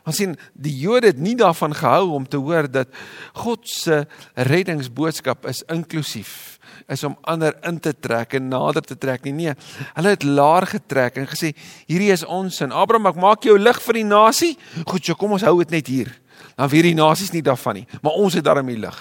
Want 0.04 0.16
sien, 0.16 0.34
die 0.52 0.74
Jode 0.82 1.12
het 1.12 1.20
nie 1.22 1.36
daarvan 1.38 1.74
gehou 1.76 2.10
om 2.16 2.26
te 2.28 2.36
hoor 2.36 2.66
dat 2.70 2.90
God 3.44 3.68
se 3.68 4.02
reddingsboodskap 4.34 5.46
is 5.46 5.62
inklusief 5.72 6.58
is 6.90 7.04
om 7.06 7.14
ander 7.30 7.54
in 7.64 7.78
te 7.80 7.94
trek 7.96 8.34
en 8.36 8.48
nader 8.48 8.82
te 8.84 8.96
trek 8.98 9.24
nie. 9.24 9.32
Nee, 9.32 9.54
hulle 9.96 10.12
het 10.12 10.24
laer 10.26 10.66
getrek 10.68 11.16
en 11.20 11.28
gesê 11.30 11.54
hierdie 11.88 12.10
is 12.12 12.24
ons 12.24 12.58
sin. 12.60 12.74
Abraham, 12.74 13.08
ek 13.12 13.20
maak 13.20 13.46
jou 13.46 13.54
lig 13.58 13.78
vir 13.86 14.00
die 14.00 14.06
nasie. 14.08 14.52
Goed, 14.82 15.04
so 15.04 15.16
kom 15.16 15.36
ons 15.36 15.46
hou 15.46 15.54
dit 15.62 15.76
net 15.78 15.88
hier. 15.92 16.10
Dan 16.58 16.68
vir 16.72 16.90
die 16.90 16.96
nasies 16.98 17.32
nie 17.32 17.44
daarvan 17.44 17.80
nie, 17.80 17.86
maar 18.02 18.18
ons 18.20 18.36
het 18.36 18.44
daarmee 18.44 18.80
lig. 18.82 18.98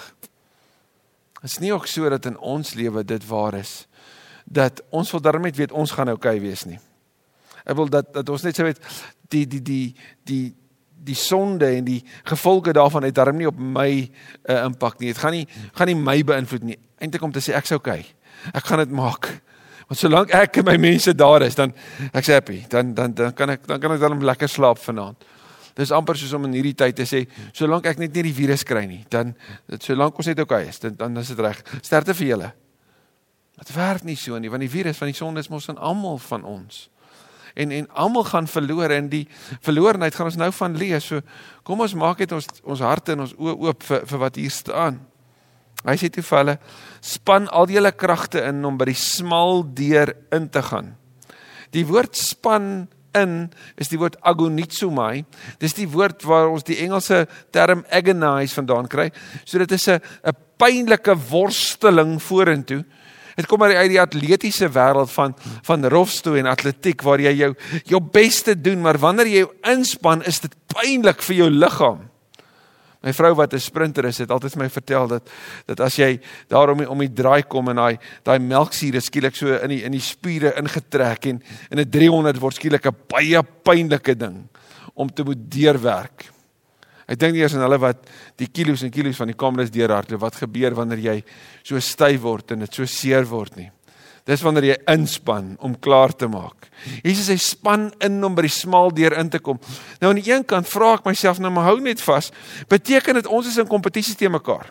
Dit 1.42 1.50
is 1.50 1.58
nie 1.60 1.74
ook 1.74 1.88
so 1.90 2.08
dat 2.08 2.24
in 2.30 2.38
ons 2.40 2.72
lewe 2.78 3.04
dit 3.04 3.26
waar 3.28 3.58
is 3.58 3.82
dat 4.44 4.82
ons 4.90 5.10
wil 5.10 5.20
daarmee 5.20 5.52
weet 5.52 5.72
ons 5.72 5.90
gaan 5.90 6.08
oukei 6.08 6.36
okay 6.36 6.42
wees 6.42 6.64
nie. 6.64 6.78
Ek 7.64 7.76
wil 7.76 7.88
dat 7.88 8.12
dat 8.12 8.28
ons 8.28 8.42
net 8.44 8.56
sê 8.56 8.66
weet 8.66 8.80
die 9.32 9.46
die 9.48 9.62
die 9.62 9.94
die 10.24 10.54
die 11.04 11.16
sonde 11.16 11.68
en 11.68 11.84
die 11.84 12.00
gevolge 12.24 12.72
daarvan 12.72 13.04
het 13.04 13.14
darm 13.16 13.36
nie 13.36 13.48
op 13.48 13.58
my 13.58 13.90
'n 13.90 14.10
uh, 14.48 14.54
eh, 14.54 14.64
impak 14.64 14.98
nie. 14.98 15.12
Dit 15.12 15.18
gaan 15.18 15.32
nie 15.32 15.48
gaan 15.72 15.86
nie 15.86 15.96
my 15.96 16.22
beïnvloed 16.24 16.62
nie. 16.62 16.78
Eintlik 16.98 17.22
om 17.22 17.32
te 17.32 17.40
sê 17.40 17.54
ek's 17.54 17.72
okay. 17.72 18.04
Ek 18.52 18.64
gaan 18.64 18.78
dit 18.78 18.90
maak. 18.90 19.40
Want 19.88 20.00
solank 20.00 20.30
ek 20.30 20.56
en 20.56 20.64
my 20.64 20.76
mense 20.76 21.14
daar 21.14 21.42
is, 21.42 21.54
dan 21.54 21.72
ek's 22.12 22.26
happy. 22.26 22.64
Dan 22.68 22.94
dan 22.94 23.14
dan 23.14 23.32
kan 23.32 23.50
ek 23.50 23.66
dan 23.66 23.80
kan 23.80 23.92
ek 23.92 24.00
dan 24.00 24.24
lekker 24.24 24.48
slaap 24.48 24.78
vanaand. 24.78 25.24
Dis 25.74 25.90
amper 25.90 26.16
soos 26.16 26.32
om 26.32 26.44
in 26.44 26.52
hierdie 26.52 26.74
tyd 26.74 26.96
te 26.96 27.02
sê, 27.02 27.26
solank 27.52 27.86
ek 27.86 27.98
net 27.98 28.14
nie 28.14 28.22
die 28.22 28.32
virus 28.32 28.62
kry 28.62 28.84
nie, 28.86 29.04
dan 29.10 29.34
dit 29.66 29.82
solank 29.82 30.16
ons 30.16 30.26
net 30.26 30.38
okay 30.38 30.68
is, 30.68 30.78
dan 30.78 30.94
dan 30.94 31.16
is 31.16 31.28
dit 31.28 31.38
reg. 31.38 31.64
Sterkte 31.82 32.14
vir 32.14 32.26
julle. 32.26 32.52
Dit 33.58 33.74
werk 33.74 34.02
nie 34.02 34.16
so 34.16 34.38
nie, 34.38 34.50
want 34.50 34.60
die 34.60 34.70
virus 34.70 34.98
van 34.98 35.08
die 35.08 35.16
sonde 35.16 35.40
is 35.40 35.48
mos 35.48 35.68
aan 35.68 35.78
almal 35.78 36.18
van 36.18 36.44
ons 36.44 36.88
en 37.54 37.70
en 37.70 37.88
almal 37.92 38.24
gaan 38.24 38.46
verloor 38.46 38.90
en 38.90 39.08
die 39.08 39.24
verlorenheid 39.62 40.14
gaan 40.14 40.30
ons 40.30 40.38
nou 40.38 40.50
van 40.52 40.76
lees. 40.76 41.06
So 41.06 41.22
kom 41.62 41.84
ons 41.84 41.94
maak 41.98 42.22
dit 42.22 42.32
ons 42.34 42.48
ons 42.62 42.82
harte 42.82 43.14
en 43.14 43.26
ons 43.26 43.34
oë 43.38 43.54
oop 43.68 43.86
vir 43.86 44.06
vir 44.10 44.22
wat 44.24 44.40
hier 44.40 44.54
staan. 44.54 44.98
Hy 45.84 45.96
sê 46.00 46.10
toe 46.10 46.24
vir 46.24 46.40
hulle 46.40 46.56
span 47.04 47.46
al 47.52 47.70
julle 47.70 47.92
kragte 47.92 48.42
in 48.48 48.64
om 48.64 48.78
by 48.80 48.88
die 48.90 48.98
smal 48.98 49.62
deur 49.76 50.14
in 50.34 50.48
te 50.50 50.62
gaan. 50.64 50.94
Die 51.76 51.84
woord 51.86 52.16
span 52.16 52.88
in 53.14 53.34
is 53.78 53.90
die 53.92 54.00
woord 54.00 54.16
agonizomai. 54.26 55.24
Dis 55.62 55.76
die 55.76 55.86
woord 55.90 56.24
waar 56.26 56.50
ons 56.50 56.66
die 56.66 56.80
Engelse 56.82 57.24
term 57.54 57.84
agonize 57.90 58.56
vandaan 58.56 58.90
kry. 58.90 59.10
So 59.44 59.58
dit 59.58 59.72
is 59.72 59.88
'n 59.88 60.00
'n 60.24 60.36
pynlike 60.58 61.14
worsteling 61.30 62.18
vorentoe. 62.22 62.84
Dit 63.34 63.46
kom 63.50 63.62
uit 63.62 63.90
die 63.90 64.00
atletiese 64.00 64.68
wêreld 64.70 65.10
van 65.10 65.34
van 65.66 65.86
rolstoel 65.90 66.36
en 66.42 66.50
atletiek 66.52 67.02
waar 67.02 67.20
jy 67.20 67.32
jou 67.34 67.54
jou 67.84 68.00
beste 68.00 68.54
doen, 68.60 68.80
maar 68.80 68.98
wanneer 68.98 69.26
jy 69.26 69.44
inspann, 69.70 70.22
is 70.22 70.40
dit 70.40 70.54
pynlik 70.74 71.22
vir 71.22 71.36
jou 71.42 71.50
liggaam. 71.50 72.04
My 73.04 73.12
vrou 73.12 73.34
wat 73.36 73.52
'n 73.52 73.60
sprinter 73.60 74.04
is, 74.04 74.18
het 74.18 74.30
altyd 74.30 74.56
my 74.56 74.68
vertel 74.70 75.08
dat 75.08 75.28
dat 75.66 75.80
as 75.80 75.96
jy 75.96 76.20
daarom 76.48 76.86
om 76.86 76.98
die 76.98 77.12
draai 77.12 77.42
kom 77.42 77.68
en 77.68 77.76
daai 77.76 77.98
daai 78.22 78.38
melksuur 78.38 79.00
skielik 79.00 79.36
so 79.36 79.46
in 79.46 79.68
die 79.68 79.84
in 79.84 79.92
die 79.92 80.00
spiere 80.00 80.54
ingetrek 80.56 81.26
en 81.26 81.42
in 81.70 81.78
'n 81.78 81.90
300 81.90 82.40
word 82.40 82.54
skielik 82.54 82.86
'n 82.86 82.96
baie 83.08 83.42
pynlike 83.42 84.16
ding 84.16 84.48
om 84.94 85.08
te 85.08 85.22
moet 85.22 85.50
deurwerk. 85.50 86.33
Ek 87.10 87.20
dink 87.20 87.36
eers 87.36 87.54
aan 87.56 87.64
hulle 87.66 87.78
wat 87.82 88.04
die 88.40 88.48
kilos 88.48 88.82
en 88.84 88.92
kilos 88.92 89.18
van 89.20 89.28
die 89.28 89.38
kameras 89.38 89.72
deurhardloop. 89.74 90.22
Wat 90.22 90.42
gebeur 90.44 90.76
wanneer 90.78 91.02
jy 91.04 91.16
so 91.62 91.80
styf 91.80 92.22
word 92.24 92.54
en 92.54 92.64
dit 92.64 92.78
so 92.80 92.88
seer 92.88 93.26
word 93.28 93.58
nie? 93.60 93.70
Dis 94.24 94.40
wanneer 94.40 94.70
jy 94.70 94.76
inspann 94.88 95.50
om 95.60 95.74
klaar 95.84 96.14
te 96.16 96.28
maak. 96.32 96.70
Jesus 97.04 97.28
hy 97.28 97.36
span 97.40 97.90
in 98.04 98.16
om 98.24 98.36
by 98.36 98.46
die 98.46 98.54
smal 98.54 98.88
deur 98.96 99.12
in 99.20 99.28
te 99.28 99.40
kom. 99.44 99.58
Nou 100.00 100.14
aan 100.14 100.20
die 100.22 100.30
een 100.30 100.46
kant 100.48 100.68
vra 100.70 100.94
ek 100.96 101.04
myself 101.04 101.42
nou 101.44 101.52
maar 101.52 101.68
hou 101.68 101.76
net 101.84 102.00
vas. 102.00 102.30
Beteken 102.72 103.20
dit 103.20 103.28
ons 103.28 103.50
is 103.50 103.60
in 103.60 103.68
kompetisie 103.68 104.16
te 104.16 104.30
mekaar? 104.32 104.70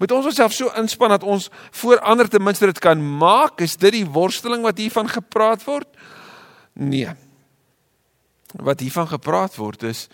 Moet 0.00 0.14
ons 0.16 0.30
onsself 0.32 0.54
so 0.56 0.72
inspann 0.80 1.12
dat 1.12 1.26
ons 1.28 1.50
voor 1.82 2.00
ander 2.00 2.28
ten 2.28 2.44
minste 2.44 2.70
dit 2.72 2.80
kan 2.80 3.00
maak? 3.20 3.60
Is 3.60 3.76
dit 3.76 3.92
die 3.98 4.06
worsteling 4.08 4.64
wat 4.64 4.80
hiervan 4.80 5.12
gepraat 5.12 5.64
word? 5.68 5.88
Nee. 6.72 7.12
Wat 8.56 8.80
hiervan 8.80 9.12
gepraat 9.12 9.60
word 9.60 9.84
is 9.92 10.06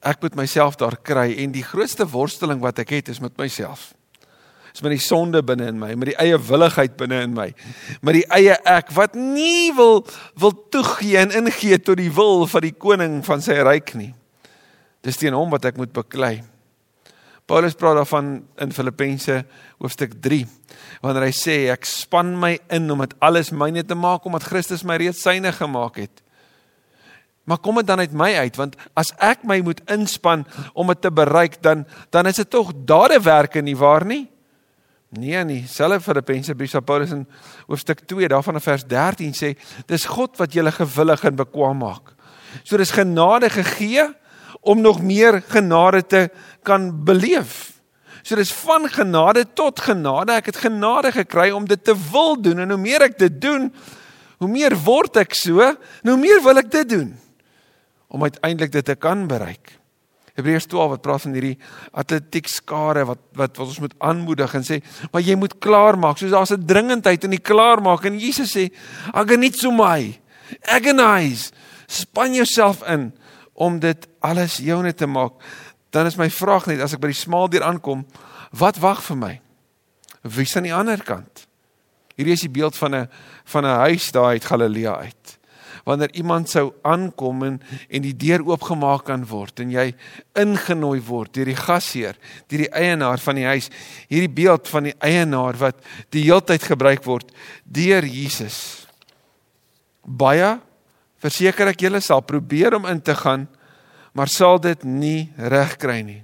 ek 0.00 0.20
moet 0.22 0.36
myself 0.38 0.78
daar 0.78 0.96
kry 1.02 1.32
en 1.42 1.54
die 1.54 1.64
grootste 1.66 2.06
worsteling 2.08 2.60
wat 2.62 2.78
ek 2.82 2.92
het 2.98 3.08
is 3.12 3.22
met 3.22 3.36
myself. 3.40 3.92
Is 4.74 4.82
met 4.84 4.94
die 4.94 5.02
sonde 5.02 5.40
binne 5.42 5.70
in 5.72 5.78
my, 5.80 5.94
met 5.98 6.12
die 6.12 6.18
eie 6.22 6.36
willigheid 6.38 6.94
binne 7.00 7.22
in 7.26 7.32
my, 7.34 7.48
met 8.04 8.20
die 8.20 8.26
eie 8.36 8.54
ek 8.68 8.92
wat 8.94 9.16
nie 9.18 9.72
wil 9.74 10.04
wil 10.38 10.54
toegee 10.70 11.18
en 11.18 11.34
ingee 11.40 11.80
tot 11.82 11.98
die 11.98 12.12
wil 12.14 12.46
van 12.46 12.66
die 12.66 12.74
koning 12.76 13.18
van 13.26 13.42
sy 13.42 13.58
ryk 13.66 13.96
nie. 13.98 14.12
Dis 15.02 15.18
teen 15.18 15.34
hom 15.34 15.50
wat 15.50 15.66
ek 15.70 15.80
moet 15.80 15.90
beklei. 15.94 16.38
Paulus 17.48 17.74
praat 17.80 17.96
daarvan 17.96 18.42
in 18.60 18.72
Filippense 18.76 19.40
hoofstuk 19.80 20.18
3 20.20 20.44
wanneer 21.00 21.28
hy 21.28 21.32
sê 21.32 21.54
ek 21.72 21.86
span 21.88 22.34
my 22.36 22.58
in 22.74 22.90
om 22.92 23.00
dit 23.00 23.14
alles 23.24 23.48
myne 23.54 23.84
te 23.86 23.96
maak 23.96 24.26
omdat 24.28 24.44
Christus 24.50 24.84
my 24.84 24.98
reeds 25.00 25.22
syne 25.24 25.52
gemaak 25.56 25.96
het. 26.02 26.22
Maar 27.48 27.58
kom 27.64 27.80
dit 27.80 27.86
dan 27.86 27.98
uit 27.98 28.12
my 28.12 28.34
uit 28.36 28.56
want 28.60 28.76
as 28.98 29.08
ek 29.24 29.46
my 29.48 29.62
moet 29.64 29.80
inspann 29.88 30.44
om 30.76 30.90
dit 30.92 31.00
te 31.00 31.12
bereik 31.12 31.56
dan 31.64 31.86
dan 32.12 32.28
is 32.28 32.36
dit 32.42 32.50
tog 32.50 32.74
dadewerke 32.76 33.62
nie 33.64 33.76
waar 33.76 34.04
nie? 34.04 34.26
Nee 35.08 35.44
nee, 35.48 35.64
selfe 35.64 36.04
Filippense 36.04 36.54
brief 36.54 36.74
van 36.76 36.84
Paulus 36.84 37.14
in 37.16 37.24
hoofstuk 37.66 38.02
2 38.04 38.28
daarvan 38.28 38.60
in 38.60 38.64
vers 38.64 38.84
13 38.84 39.32
sê 39.32 39.54
dis 39.88 40.04
God 40.04 40.36
wat 40.36 40.52
julle 40.52 40.72
gewillig 40.76 41.24
en 41.24 41.38
bekwam 41.38 41.80
maak. 41.80 42.12
So 42.68 42.76
dis 42.76 42.92
genade 42.92 43.48
gegee 43.50 44.04
om 44.60 44.82
nog 44.84 45.00
meer 45.00 45.40
genade 45.48 46.02
te 46.04 46.20
kan 46.62 46.90
beleef. 47.04 47.80
So 48.22 48.36
dis 48.36 48.52
van 48.52 48.84
genade 48.92 49.46
tot 49.56 49.80
genade. 49.80 50.34
Ek 50.36 50.50
het 50.52 50.60
genade 50.66 51.14
gekry 51.16 51.48
om 51.56 51.64
dit 51.64 51.80
te 51.84 51.96
wil 52.10 52.36
doen 52.36 52.60
en 52.60 52.76
hoe 52.76 52.80
meer 52.80 53.06
ek 53.08 53.16
dit 53.18 53.40
doen, 53.40 53.70
hoe 54.36 54.50
meer 54.52 54.76
word 54.84 55.16
ek 55.24 55.32
so, 55.34 55.64
en 55.64 56.12
hoe 56.12 56.20
meer 56.20 56.44
wil 56.44 56.60
ek 56.60 56.68
dit 56.74 56.92
doen 56.92 57.08
om 58.08 58.22
uiteindelik 58.22 58.72
dit 58.72 58.84
te 58.84 58.94
kan 58.94 59.26
bereik. 59.26 59.78
Hebreërs 60.38 60.68
12 60.70 60.92
wat 60.92 61.02
praat 61.02 61.24
van 61.24 61.34
hierdie 61.34 61.56
atletiek 61.98 62.46
skare 62.50 63.02
wat 63.08 63.20
wat 63.38 63.56
wat 63.58 63.66
ons 63.66 63.80
moet 63.82 63.94
aanmoedig 63.98 64.54
en 64.54 64.66
sê, 64.66 64.78
maar 65.10 65.24
jy 65.24 65.34
moet 65.34 65.56
klaar 65.58 65.98
maak. 65.98 66.18
Soos 66.18 66.30
daar's 66.30 66.54
'n 66.54 66.66
dringendheid 66.66 67.24
in 67.24 67.34
die 67.34 67.42
klaar 67.42 67.82
maak 67.82 68.04
en 68.04 68.18
Jesus 68.18 68.54
sê, 68.56 68.70
"Agonito 69.12 69.70
my. 69.70 70.20
Agonize. 70.62 71.52
Span 71.86 72.34
jouself 72.34 72.82
in 72.86 73.12
om 73.54 73.78
dit 73.78 74.08
alles 74.20 74.56
joune 74.56 74.94
te 74.94 75.06
maak." 75.06 75.32
Dan 75.90 76.06
is 76.06 76.16
my 76.16 76.30
vraag 76.30 76.66
net 76.66 76.80
as 76.80 76.92
ek 76.92 77.00
by 77.00 77.08
die 77.08 77.14
smaal 77.14 77.48
deur 77.48 77.62
aankom, 77.62 78.06
wat 78.52 78.76
wag 78.78 79.02
vir 79.02 79.16
my? 79.16 79.40
Wie 80.22 80.42
is 80.44 80.56
aan 80.56 80.62
die 80.62 80.74
ander 80.74 81.02
kant? 81.02 81.46
Hierdie 82.16 82.32
is 82.32 82.40
die 82.40 82.50
beeld 82.50 82.76
van 82.76 82.94
'n 82.94 83.08
van 83.44 83.64
'n 83.64 83.78
huis 83.78 84.12
daar 84.12 84.30
uit 84.30 84.44
Galilea 84.44 84.96
uit 84.96 85.37
wanneer 85.88 86.12
iemand 86.20 86.50
sou 86.52 86.68
aankom 86.86 87.42
en 87.46 87.56
en 87.88 88.04
die 88.04 88.14
deur 88.16 88.44
oopgemaak 88.46 89.06
kan 89.08 89.24
word 89.28 89.62
en 89.64 89.72
jy 89.72 89.86
ingenooi 90.38 91.00
word 91.06 91.32
deur 91.36 91.48
die 91.48 91.56
gasheer, 91.58 92.18
deur 92.48 92.66
die 92.66 92.72
eienaar 92.76 93.22
van 93.22 93.40
die 93.40 93.48
huis. 93.48 93.70
Hierdie 94.10 94.34
beeld 94.40 94.68
van 94.68 94.90
die 94.90 94.96
eienaar 95.04 95.56
wat 95.60 95.80
die 96.14 96.26
heeltyd 96.28 96.68
gebruik 96.74 97.04
word 97.08 97.32
deur 97.64 98.04
Jesus. 98.04 98.86
Baie 100.04 100.58
verseker 101.22 101.72
ek 101.72 101.82
julle 101.88 102.00
sal 102.04 102.22
probeer 102.22 102.76
om 102.78 102.86
in 102.88 103.00
te 103.02 103.16
gaan, 103.16 103.48
maar 104.12 104.30
sal 104.30 104.60
dit 104.62 104.84
nie 104.84 105.28
reg 105.36 105.76
kry 105.80 106.02
nie. 106.04 106.22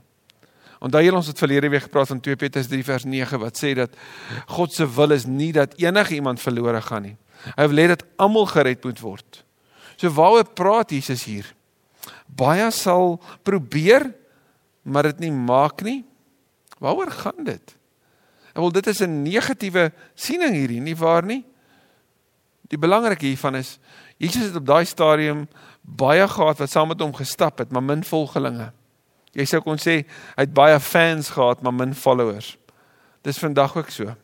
Onthou 0.85 1.01
julle 1.01 1.17
ons 1.17 1.29
het 1.31 1.41
verlede 1.41 1.71
week 1.73 1.87
gepraat 1.87 2.11
van 2.13 2.21
2 2.21 2.37
Petrus 2.37 2.69
3 2.69 2.85
vers 2.85 3.07
9 3.09 3.41
wat 3.41 3.57
sê 3.57 3.73
dat 3.79 3.95
God 4.53 4.75
se 4.75 4.85
wil 4.85 5.17
is 5.17 5.25
nie 5.25 5.53
dat 5.57 5.79
enige 5.81 6.19
iemand 6.19 6.43
verlore 6.43 6.83
gaan 6.85 7.09
nie. 7.09 7.17
Hy 7.57 7.67
wil 7.71 7.81
hê 7.81 7.87
dat 7.95 8.05
almal 8.21 8.47
gered 8.53 8.85
moet 8.85 9.01
word. 9.01 9.41
So 9.97 10.11
waaroor 10.11 10.45
praat 10.45 10.91
Jesus 10.91 11.25
hier? 11.25 11.55
Baie 12.27 12.71
sal 12.75 13.21
probeer, 13.43 14.11
maar 14.83 15.03
dit 15.03 15.27
nie 15.27 15.33
maak 15.33 15.83
nie. 15.83 16.03
Waaroor 16.79 17.11
gaan 17.11 17.45
dit? 17.47 17.77
Ek 18.55 18.63
wil 18.63 18.71
dit 18.71 18.87
is 18.87 19.01
'n 19.03 19.23
negatiewe 19.23 19.93
siening 20.15 20.55
hierdie, 20.55 20.81
nie 20.81 20.97
waar 20.97 21.25
nie? 21.25 21.45
Die 22.69 22.79
belangrike 22.79 23.27
hiervan 23.27 23.55
is 23.55 23.79
Jesus 24.19 24.47
het 24.47 24.57
op 24.57 24.67
daai 24.67 24.85
stadium 24.85 25.49
baie 25.83 26.29
gehad 26.29 26.59
wat 26.59 26.71
saam 26.71 26.89
met 26.89 27.01
hom 27.01 27.15
gestap 27.15 27.59
het, 27.59 27.73
maar 27.73 27.83
min 27.83 28.05
volgelinge. 28.05 28.73
Jy 29.35 29.45
sou 29.45 29.61
kon 29.61 29.77
sê 29.77 30.05
hy 30.37 30.45
het 30.47 30.55
baie 30.55 30.79
fans 30.81 31.31
gehad, 31.35 31.63
maar 31.63 31.75
min 31.75 31.95
followers. 31.95 32.57
Dis 33.23 33.39
vandag 33.39 33.77
ook 33.77 33.91
so. 33.91 34.15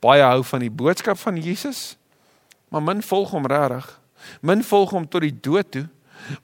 baie 0.00 0.22
hou 0.22 0.42
van 0.44 0.60
die 0.60 0.70
boodskap 0.70 1.18
van 1.18 1.36
Jesus, 1.36 1.96
maar 2.68 2.82
min 2.82 3.02
volg 3.02 3.30
hom 3.30 3.46
regtig. 3.46 3.86
Min 4.40 4.62
volg 4.66 4.94
hom 4.94 5.08
tot 5.08 5.24
die 5.24 5.34
dood 5.34 5.70
toe. 5.72 5.86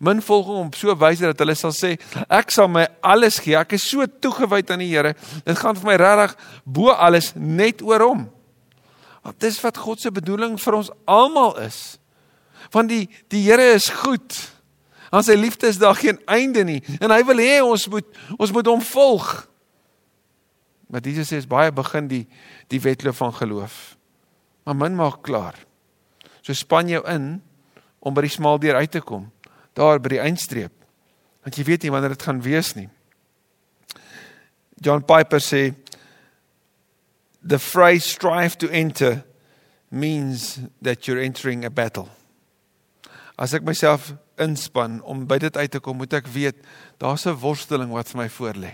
Min 0.02 0.22
volg 0.24 0.48
hom 0.50 0.70
so 0.74 0.94
wyse 0.98 1.26
dat 1.26 1.38
hulle 1.42 1.54
sal 1.58 1.74
sê 1.76 1.94
ek 2.26 2.50
sal 2.54 2.68
my 2.72 2.86
alles 3.04 3.38
gee. 3.42 3.56
Ek 3.58 3.76
is 3.76 3.86
so 3.86 4.06
toegewyd 4.06 4.70
aan 4.74 4.82
die 4.82 4.90
Here. 4.90 5.14
Dit 5.46 5.58
gaan 5.60 5.78
vir 5.78 5.92
my 5.92 5.96
regtig 6.00 6.36
bo 6.64 6.92
alles 6.94 7.32
net 7.36 7.82
oor 7.86 8.04
hom. 8.06 8.26
Want 9.22 9.40
dis 9.44 9.58
wat 9.62 9.78
God 9.78 10.02
se 10.02 10.12
bedoeling 10.14 10.56
vir 10.60 10.78
ons 10.78 10.92
almal 11.06 11.58
is. 11.64 11.98
Want 12.74 12.90
die 12.92 13.06
die 13.30 13.44
Here 13.46 13.74
is 13.76 13.90
goed. 14.02 14.34
Aan 15.08 15.24
sy 15.24 15.38
liefde 15.38 15.70
is 15.70 15.80
daar 15.80 15.96
geen 15.96 16.18
einde 16.28 16.64
nie 16.68 16.80
en 16.98 17.12
hy 17.14 17.22
wil 17.28 17.40
hê 17.40 17.60
ons 17.64 17.86
moet 17.92 18.18
ons 18.36 18.52
moet 18.52 18.72
hom 18.72 18.82
volg. 18.90 19.30
Maar 20.88 21.04
Jesus 21.04 21.30
sê 21.30 21.40
is 21.40 21.48
baie 21.48 21.72
begin 21.72 22.08
die 22.10 22.24
die 22.72 22.80
wedloop 22.80 23.16
van 23.20 23.34
geloof. 23.36 23.96
Maar 24.64 24.76
min 24.76 24.96
maak 24.96 25.22
klaar. 25.24 25.56
So 26.42 26.52
span 26.56 26.88
jou 26.88 27.00
in 27.08 27.38
om 28.00 28.14
by 28.14 28.24
die 28.26 28.32
smal 28.32 28.58
deur 28.62 28.78
uit 28.78 28.90
te 28.90 29.00
kom, 29.00 29.30
daar 29.74 30.00
by 30.02 30.14
die 30.14 30.22
eindstreep. 30.22 30.72
Want 31.44 31.58
jy 31.58 31.64
weet 31.64 31.82
nie 31.82 31.92
wanneer 31.94 32.14
dit 32.14 32.26
gaan 32.26 32.42
wees 32.42 32.74
nie. 32.76 32.88
John 34.82 35.02
Piper 35.02 35.42
sê 35.42 35.74
the 37.42 37.58
phrase 37.58 38.06
strive 38.06 38.58
to 38.58 38.68
enter 38.70 39.24
means 39.90 40.60
that 40.82 41.06
you're 41.06 41.22
entering 41.22 41.64
a 41.64 41.70
battle. 41.70 42.08
As 43.38 43.54
ek 43.54 43.64
myself 43.66 44.12
inspann 44.38 44.98
om 45.06 45.24
by 45.30 45.38
dit 45.42 45.56
uit 45.56 45.70
te 45.70 45.80
kom, 45.82 45.98
moet 45.98 46.12
ek 46.18 46.30
weet 46.34 46.58
daar's 46.98 47.26
'n 47.26 47.38
worsteling 47.38 47.90
wat 47.90 48.08
vir 48.08 48.22
my 48.22 48.28
voorlê. 48.28 48.72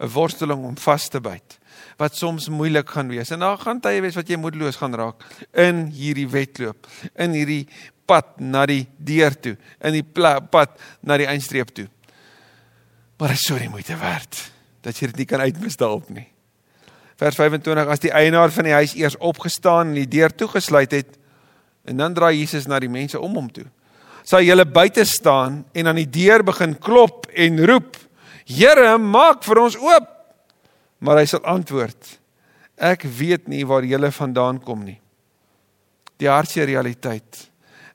'n 0.00 0.08
Worsteling 0.08 0.64
om 0.64 0.76
vas 0.76 1.08
te 1.08 1.20
byt 1.20 1.58
wat 2.02 2.18
soms 2.18 2.48
moeilik 2.52 2.90
gaan 2.90 3.10
wees. 3.12 3.30
En 3.34 3.44
daar 3.44 3.58
gaan 3.62 3.80
tye 3.82 4.02
wees 4.04 4.18
wat 4.18 4.28
jy 4.28 4.38
moedeloos 4.40 4.78
gaan 4.80 4.96
raak 4.98 5.22
in 5.58 5.86
hierdie 5.94 6.28
wedloop, 6.30 6.88
in 7.14 7.36
hierdie 7.36 7.64
pad 8.10 8.34
na 8.42 8.66
die 8.68 8.84
deur 8.98 9.36
toe, 9.38 9.54
in 9.80 10.00
die 10.00 10.04
pad 10.04 10.74
na 11.00 11.18
die 11.20 11.28
eindstreep 11.30 11.70
toe. 11.74 11.88
Maar 13.18 13.34
dit 13.34 13.38
is 13.38 13.46
so 13.46 13.58
die 13.58 13.70
moeite 13.70 13.96
werd 14.00 14.48
dat 14.82 14.98
jy 14.98 15.12
dit 15.12 15.22
nie 15.22 15.28
kan 15.30 15.40
uitmis 15.40 15.78
daarop 15.78 16.08
nie. 16.10 16.26
Vers 17.20 17.38
25 17.38 17.92
as 17.94 18.02
die 18.02 18.10
eienaar 18.10 18.50
van 18.50 18.66
die 18.66 18.74
huis 18.74 18.96
eers 18.98 19.14
opgestaan 19.22 19.92
en 19.92 20.00
die 20.00 20.10
deur 20.10 20.34
toegesluit 20.34 20.96
het 20.98 21.14
en 21.86 22.02
dan 22.02 22.14
draai 22.14 22.34
Jesus 22.40 22.66
na 22.66 22.80
die 22.82 22.90
mense 22.90 23.20
om 23.20 23.38
hom 23.38 23.46
toe 23.54 23.68
sal 24.26 24.42
julle 24.46 24.64
buite 24.66 25.04
staan 25.04 25.62
en 25.74 25.90
aan 25.90 26.00
die 26.00 26.10
deur 26.10 26.44
begin 26.46 26.76
klop 26.78 27.26
en 27.34 27.62
roep: 27.66 27.96
Here, 28.46 28.96
maak 28.98 29.44
vir 29.46 29.62
ons 29.62 29.78
oop. 29.78 30.08
Maar 31.02 31.22
hy 31.22 31.26
sal 31.26 31.42
antwoord: 31.50 32.18
Ek 32.78 33.02
weet 33.02 33.48
nie 33.50 33.64
waar 33.66 33.84
julle 33.86 34.10
vandaan 34.14 34.60
kom 34.62 34.84
nie. 34.86 34.98
Die 36.22 36.30
hartse 36.30 36.64
realiteit. 36.68 37.48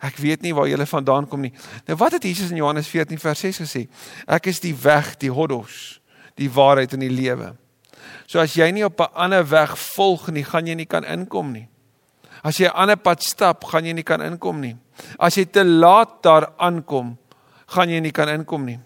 Ek 0.04 0.20
weet 0.22 0.44
nie 0.46 0.54
waar 0.54 0.68
julle 0.70 0.86
vandaan 0.86 1.26
kom 1.30 1.42
nie. 1.48 1.54
Nou 1.88 1.98
wat 1.98 2.18
het 2.18 2.28
Jesus 2.28 2.52
in 2.52 2.60
Johannes 2.60 2.90
14 2.92 3.20
vers 3.20 3.40
6 3.48 3.62
gesê? 3.64 3.88
Ek 4.28 4.52
is 4.52 4.60
die 4.62 4.76
weg, 4.76 5.16
die 5.22 5.32
hodos, 5.34 5.98
die 6.38 6.52
waarheid 6.54 6.94
en 6.94 7.06
die 7.06 7.14
lewe. 7.14 7.56
So 8.30 8.40
as 8.44 8.54
jy 8.54 8.70
nie 8.72 8.86
op 8.86 9.00
'n 9.00 9.14
ander 9.16 9.50
weg 9.50 9.78
volg 9.96 10.28
nie, 10.30 10.44
gaan 10.44 10.68
jy 10.68 10.76
nie 10.76 10.86
kan 10.86 11.04
inkom 11.04 11.52
nie. 11.52 11.68
As 12.44 12.58
jy 12.58 12.68
'n 12.68 12.76
ander 12.76 12.98
pad 12.98 13.24
stap, 13.24 13.64
gaan 13.64 13.86
jy 13.86 13.94
nie 13.94 14.04
kan 14.04 14.22
inkom 14.22 14.60
nie. 14.60 14.76
As 15.20 15.36
jy 15.36 15.46
te 15.46 15.64
laat 15.64 16.22
daar 16.22 16.52
aankom, 16.58 17.18
gaan 17.68 17.90
jy 17.90 18.00
nie 18.00 18.12
kan 18.12 18.30
inkom 18.30 18.66
nie. 18.66 18.80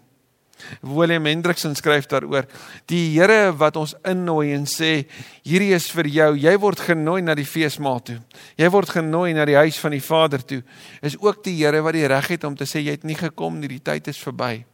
Willem 0.81 1.25
Hendriksen 1.25 1.75
skryf 1.75 2.07
daaroor: 2.11 2.47
Die 2.89 3.13
Here 3.13 3.51
wat 3.57 3.77
ons 3.77 3.95
innooi 4.07 4.53
en 4.55 4.65
sê, 4.69 5.07
hierdie 5.47 5.73
is 5.75 5.89
vir 5.91 6.09
jou. 6.11 6.29
Jy 6.37 6.55
word 6.61 6.79
genooi 6.79 7.21
na 7.21 7.35
die 7.37 7.47
feesmaal 7.47 8.01
toe. 8.07 8.19
Jy 8.57 8.69
word 8.73 8.89
genooi 8.89 9.33
na 9.37 9.45
die 9.45 9.59
huis 9.59 9.79
van 9.79 9.95
die 9.95 10.03
Vader 10.03 10.45
toe. 10.45 10.61
Is 11.01 11.17
ook 11.19 11.43
die 11.43 11.57
Here 11.59 11.81
wat 11.81 11.97
die 11.97 12.07
reg 12.07 12.31
het 12.35 12.43
om 12.43 12.55
te 12.55 12.65
sê 12.69 12.83
jy 12.83 12.97
het 12.97 13.03
nie 13.07 13.19
gekom 13.19 13.59
nie, 13.59 13.71
die 13.71 13.83
tyd 13.83 14.07
is 14.07 14.21
verby. 14.21 14.65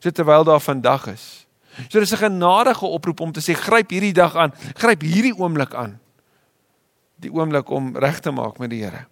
So 0.00 0.10
terwyl 0.10 0.44
daar 0.44 0.60
vandag 0.60 1.08
is. 1.14 1.46
So 1.88 2.00
dis 2.00 2.12
'n 2.12 2.30
genadige 2.30 2.86
oproep 2.86 3.20
om 3.20 3.32
te 3.32 3.40
sê 3.40 3.54
gryp 3.54 3.90
hierdie 3.90 4.12
dag 4.12 4.36
aan, 4.36 4.52
gryp 4.74 5.02
hierdie 5.02 5.36
oomblik 5.36 5.74
aan 5.74 6.00
die 7.20 7.32
oomblik 7.32 7.70
om 7.70 7.92
reg 8.00 8.20
te 8.24 8.32
maak 8.32 8.58
met 8.60 8.72
die 8.72 8.82
Here. 8.84 9.06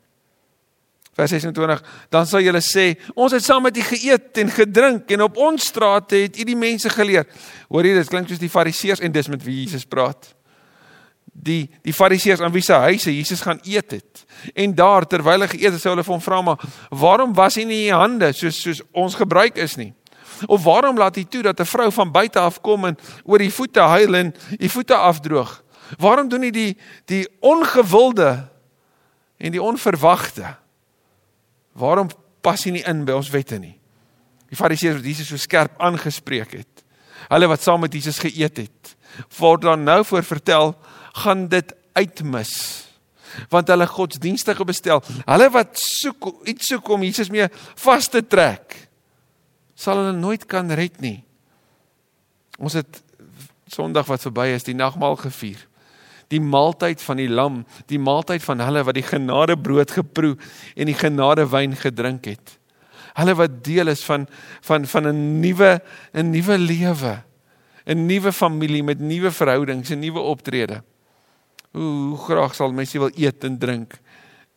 Vers 1.18 1.30
26 1.34 1.82
dan 2.14 2.26
sal 2.30 2.44
julle 2.46 2.60
sê 2.62 2.92
ons 3.18 3.32
het 3.34 3.42
saam 3.42 3.64
met 3.66 3.76
u 3.76 3.82
geëet 3.82 4.38
en 4.38 4.50
gedrink 4.54 5.10
en 5.16 5.24
op 5.26 5.38
ons 5.48 5.64
strate 5.72 6.20
het 6.28 6.36
u 6.38 6.44
die 6.46 6.58
mense 6.58 6.90
geleer. 6.94 7.26
Hoor 7.66 7.86
jy 7.88 7.96
dit 7.96 8.10
klink 8.12 8.28
soos 8.30 8.38
die 8.38 8.52
fariseërs 8.52 9.02
en 9.02 9.14
dis 9.14 9.30
met 9.32 9.42
wie 9.42 9.56
Jesus 9.64 9.82
praat. 9.82 10.30
Die 11.26 11.64
die 11.82 11.94
fariseërs 11.94 12.44
aan 12.44 12.54
wie 12.54 12.62
se 12.62 12.78
huise 12.84 13.10
Jesus 13.10 13.42
gaan 13.42 13.58
eet 13.66 13.96
het. 13.96 14.22
En 14.54 14.76
daar 14.78 15.08
terwyl 15.10 15.42
hy 15.42 15.48
geëet 15.56 15.74
het 15.74 15.82
sou 15.82 15.96
hulle 15.96 16.04
vir 16.06 16.14
hom 16.14 16.22
vra 16.22 16.38
maar 16.46 16.62
waarom 17.02 17.34
was 17.34 17.58
hy 17.58 17.66
nie 17.66 17.80
u 17.88 17.98
hande 17.98 18.30
soos 18.30 18.62
soos 18.62 18.84
ons 18.94 19.18
gebruik 19.18 19.58
is 19.58 19.74
nie? 19.80 19.90
Of 20.46 20.62
waarom 20.62 21.02
laat 21.02 21.18
hy 21.18 21.26
toe 21.26 21.42
dat 21.42 21.58
'n 21.58 21.66
vrou 21.66 21.90
van 21.98 22.14
buite 22.14 22.38
af 22.38 22.60
kom 22.62 22.86
en 22.92 22.98
oor 23.24 23.42
die 23.42 23.50
voete 23.50 23.80
huil 23.80 24.14
en 24.14 24.32
die 24.54 24.70
voete 24.70 24.94
afdroog? 24.94 25.50
Waarom 25.98 26.28
doen 26.28 26.46
hy 26.46 26.50
die 26.50 26.78
die 27.06 27.26
ongewilde 27.40 28.46
en 29.38 29.50
die 29.50 29.62
onverwagte? 29.62 30.67
Waarom 31.78 32.10
pas 32.44 32.64
hy 32.66 32.74
nie 32.74 32.84
in 32.88 33.04
by 33.06 33.16
ons 33.18 33.30
wette 33.32 33.58
nie? 33.60 33.76
Die 34.48 34.58
Fariseërs 34.58 35.00
wat 35.00 35.06
Jesus 35.06 35.30
so 35.30 35.40
skerp 35.40 35.76
aangespreek 35.82 36.56
het. 36.58 36.84
Hulle 37.28 37.48
wat 37.50 37.64
saam 37.64 37.82
met 37.84 37.94
Jesus 37.94 38.20
geëet 38.22 38.62
het, 38.64 38.92
word 39.36 39.66
dan 39.66 39.82
nou 39.84 40.00
voor 40.06 40.24
vertel 40.24 40.72
gaan 41.24 41.46
dit 41.50 41.74
uitmis. 41.98 42.52
Want 43.52 43.68
hulle 43.68 43.86
godsdienstige 43.90 44.64
bestel, 44.66 45.02
hulle 45.26 45.48
wat 45.52 45.76
soek 45.78 46.30
iets 46.48 46.70
soek 46.72 46.88
om 46.94 47.04
Jesus 47.04 47.30
mee 47.30 47.50
vas 47.82 48.08
te 48.08 48.22
trek, 48.24 48.74
sal 49.78 50.00
hulle 50.00 50.16
nooit 50.16 50.46
kan 50.48 50.70
red 50.72 51.02
nie. 51.04 51.20
Ons 52.58 52.78
het 52.80 53.04
Sondag 53.68 54.06
wat 54.08 54.22
verby 54.24 54.46
is, 54.54 54.64
die 54.64 54.72
nagmaal 54.72 55.18
gevier 55.20 55.60
die 56.32 56.40
maaltyd 56.40 57.00
van 57.02 57.20
die 57.20 57.28
lam, 57.28 57.62
die 57.88 58.00
maaltyd 58.00 58.44
van 58.44 58.60
hulle 58.60 58.84
wat 58.84 58.96
die 58.98 59.06
genadebrood 59.06 59.94
geproe 59.96 60.34
en 60.76 60.90
die 60.90 60.96
genadewyn 60.96 61.76
gedrink 61.78 62.28
het. 62.28 62.54
Hulle 63.18 63.34
wat 63.38 63.62
deel 63.64 63.90
is 63.90 64.04
van 64.06 64.28
van 64.62 64.86
van 64.86 65.08
'n 65.08 65.40
nuwe 65.40 65.80
'n 66.12 66.30
nuwe 66.30 66.58
lewe, 66.58 67.24
'n 67.86 68.06
nuwe 68.06 68.32
familie 68.32 68.82
met 68.82 69.00
nuwe 69.00 69.30
verhoudings, 69.30 69.90
'n 69.90 70.00
nuwe 70.00 70.20
optrede. 70.20 70.82
Hoe, 71.72 72.14
hoe 72.14 72.18
graag 72.18 72.54
sal 72.54 72.72
mense 72.72 72.98
wil 72.98 73.10
eet 73.16 73.44
en 73.44 73.58
drink 73.58 73.98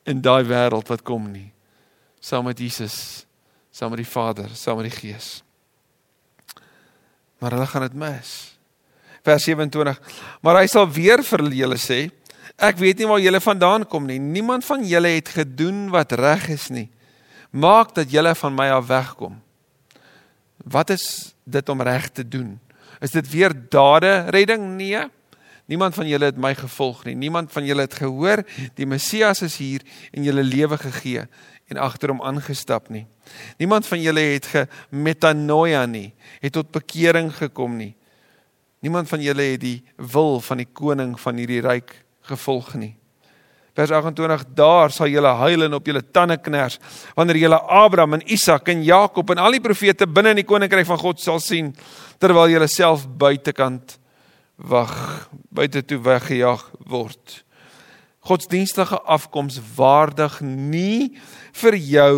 in 0.03 0.21
daai 0.21 0.43
wêreld 0.43 0.87
wat 0.87 1.01
kom 1.01 1.31
nie. 1.31 1.51
Saam 2.19 2.45
met 2.45 2.59
Jesus, 2.59 3.25
saam 3.71 3.89
met 3.89 3.97
die 3.97 4.11
Vader, 4.11 4.49
saam 4.53 4.77
met 4.77 4.91
die 4.91 4.99
Gees. 4.99 5.43
Maar 7.39 7.51
hulle 7.51 7.67
gaan 7.67 7.81
dit 7.81 7.93
mis 7.93 8.50
vers 9.25 9.43
27. 9.43 9.99
Maar 10.41 10.61
hy 10.61 10.67
sal 10.71 10.89
weer 10.91 11.23
vir 11.25 11.45
julle 11.53 11.77
sê, 11.81 12.09
ek 12.61 12.81
weet 12.81 13.01
nie 13.01 13.09
waar 13.09 13.21
julle 13.21 13.41
vandaan 13.41 13.85
kom 13.89 14.05
nie. 14.09 14.19
Niemand 14.21 14.65
van 14.65 14.83
julle 14.85 15.15
het 15.15 15.31
gedoen 15.33 15.87
wat 15.93 16.13
reg 16.19 16.49
is 16.53 16.69
nie. 16.73 16.89
Maak 17.51 17.95
dat 17.95 18.11
julle 18.11 18.35
van 18.35 18.55
my 18.55 18.69
af 18.71 18.87
wegkom. 18.87 19.39
Wat 20.63 20.93
is 20.93 21.33
dit 21.43 21.69
om 21.69 21.81
reg 21.81 22.09
te 22.09 22.27
doen? 22.27 22.59
Is 23.01 23.11
dit 23.11 23.29
weer 23.31 23.53
dade 23.69 24.29
redding? 24.29 24.75
Nee. 24.77 25.07
Niemand 25.65 25.95
van 25.95 26.07
julle 26.07 26.25
het 26.29 26.37
my 26.37 26.53
gevolg 26.55 27.05
nie. 27.07 27.15
Niemand 27.15 27.51
van 27.51 27.65
julle 27.65 27.85
het 27.85 27.95
gehoor 27.97 28.43
die 28.75 28.85
Messias 28.85 29.41
is 29.41 29.57
hier 29.57 29.81
en 30.11 30.23
julle 30.23 30.43
lewe 30.43 30.77
gegee 30.77 31.25
en 31.71 31.79
agter 31.79 32.11
hom 32.11 32.21
aangestap 32.21 32.89
nie. 32.91 33.05
Niemand 33.57 33.87
van 33.87 34.01
julle 34.03 34.23
het 34.33 34.49
gemetanoia 34.51 35.85
nie, 35.87 36.11
het 36.43 36.53
tot 36.57 36.71
bekering 36.75 37.31
gekom 37.37 37.77
nie. 37.79 37.93
Niemand 38.81 39.09
van 39.09 39.21
julle 39.21 39.51
het 39.53 39.61
die 39.61 39.83
wil 40.11 40.39
van 40.41 40.57
die 40.63 40.69
koning 40.73 41.13
van 41.21 41.37
hierdie 41.37 41.61
ryk 41.61 41.93
gevolg 42.25 42.73
nie. 42.81 42.95
Vers 43.77 43.91
28: 43.93 44.43
Daar 44.57 44.91
sal 44.91 45.07
julle 45.07 45.31
huil 45.39 45.67
en 45.67 45.77
op 45.77 45.85
julle 45.87 46.01
tande 46.11 46.35
kners 46.41 46.79
wanneer 47.15 47.39
julle 47.43 47.59
Abraham 47.61 48.17
en 48.17 48.25
Isak 48.25 48.67
en 48.73 48.83
Jakob 48.83 49.29
en 49.31 49.39
al 49.39 49.55
die 49.55 49.63
profete 49.63 50.07
binne 50.09 50.33
in 50.33 50.41
die 50.41 50.47
koninkryk 50.47 50.89
van 50.89 50.99
God 50.99 51.21
sal 51.21 51.39
sien 51.39 51.71
terwyl 52.19 52.49
julle 52.51 52.67
self 52.67 53.05
buitekant 53.05 53.97
wag, 54.57 55.29
buite 55.49 55.85
toe 55.85 56.01
weggejaag 56.01 56.65
word. 56.89 57.41
Godsdienstige 58.21 58.99
afkoms 59.09 59.57
waardig 59.77 60.41
nie 60.41 61.17
vir 61.63 61.77
jou 61.77 62.17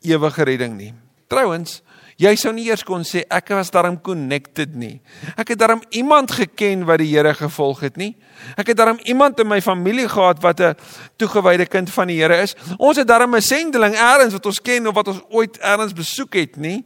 ewige 0.00 0.46
redding 0.48 0.76
nie. 0.78 0.92
Trouwens, 1.28 1.80
Jy 2.20 2.34
sou 2.36 2.52
nie 2.52 2.66
eers 2.68 2.82
kon 2.84 3.04
sê 3.06 3.22
ek 3.32 3.54
was 3.56 3.70
daarom 3.72 3.96
connected 4.04 4.74
nie. 4.76 4.98
Ek 5.40 5.54
het 5.54 5.60
daarom 5.62 5.80
iemand 5.96 6.32
geken 6.36 6.84
wat 6.88 7.00
die 7.00 7.08
Here 7.14 7.32
gevolg 7.34 7.80
het 7.86 7.96
nie. 7.96 8.12
Ek 8.60 8.68
het 8.68 8.76
daarom 8.76 9.00
iemand 9.08 9.40
in 9.40 9.48
my 9.48 9.60
familie 9.64 10.08
gehad 10.08 10.42
wat 10.42 10.60
'n 10.60 10.76
toegewyde 11.16 11.66
kind 11.66 11.90
van 11.90 12.08
die 12.08 12.20
Here 12.20 12.42
is. 12.42 12.54
Ons 12.76 12.96
het 12.96 13.08
daarom 13.08 13.34
'n 13.34 13.40
sendeling 13.40 13.94
eers 13.94 14.32
wat 14.32 14.46
ons 14.46 14.60
ken 14.60 14.86
of 14.86 14.94
wat 14.94 15.08
ons 15.08 15.22
ooit 15.30 15.58
eers 15.62 15.92
besoek 15.92 16.34
het 16.34 16.56
nie. 16.56 16.84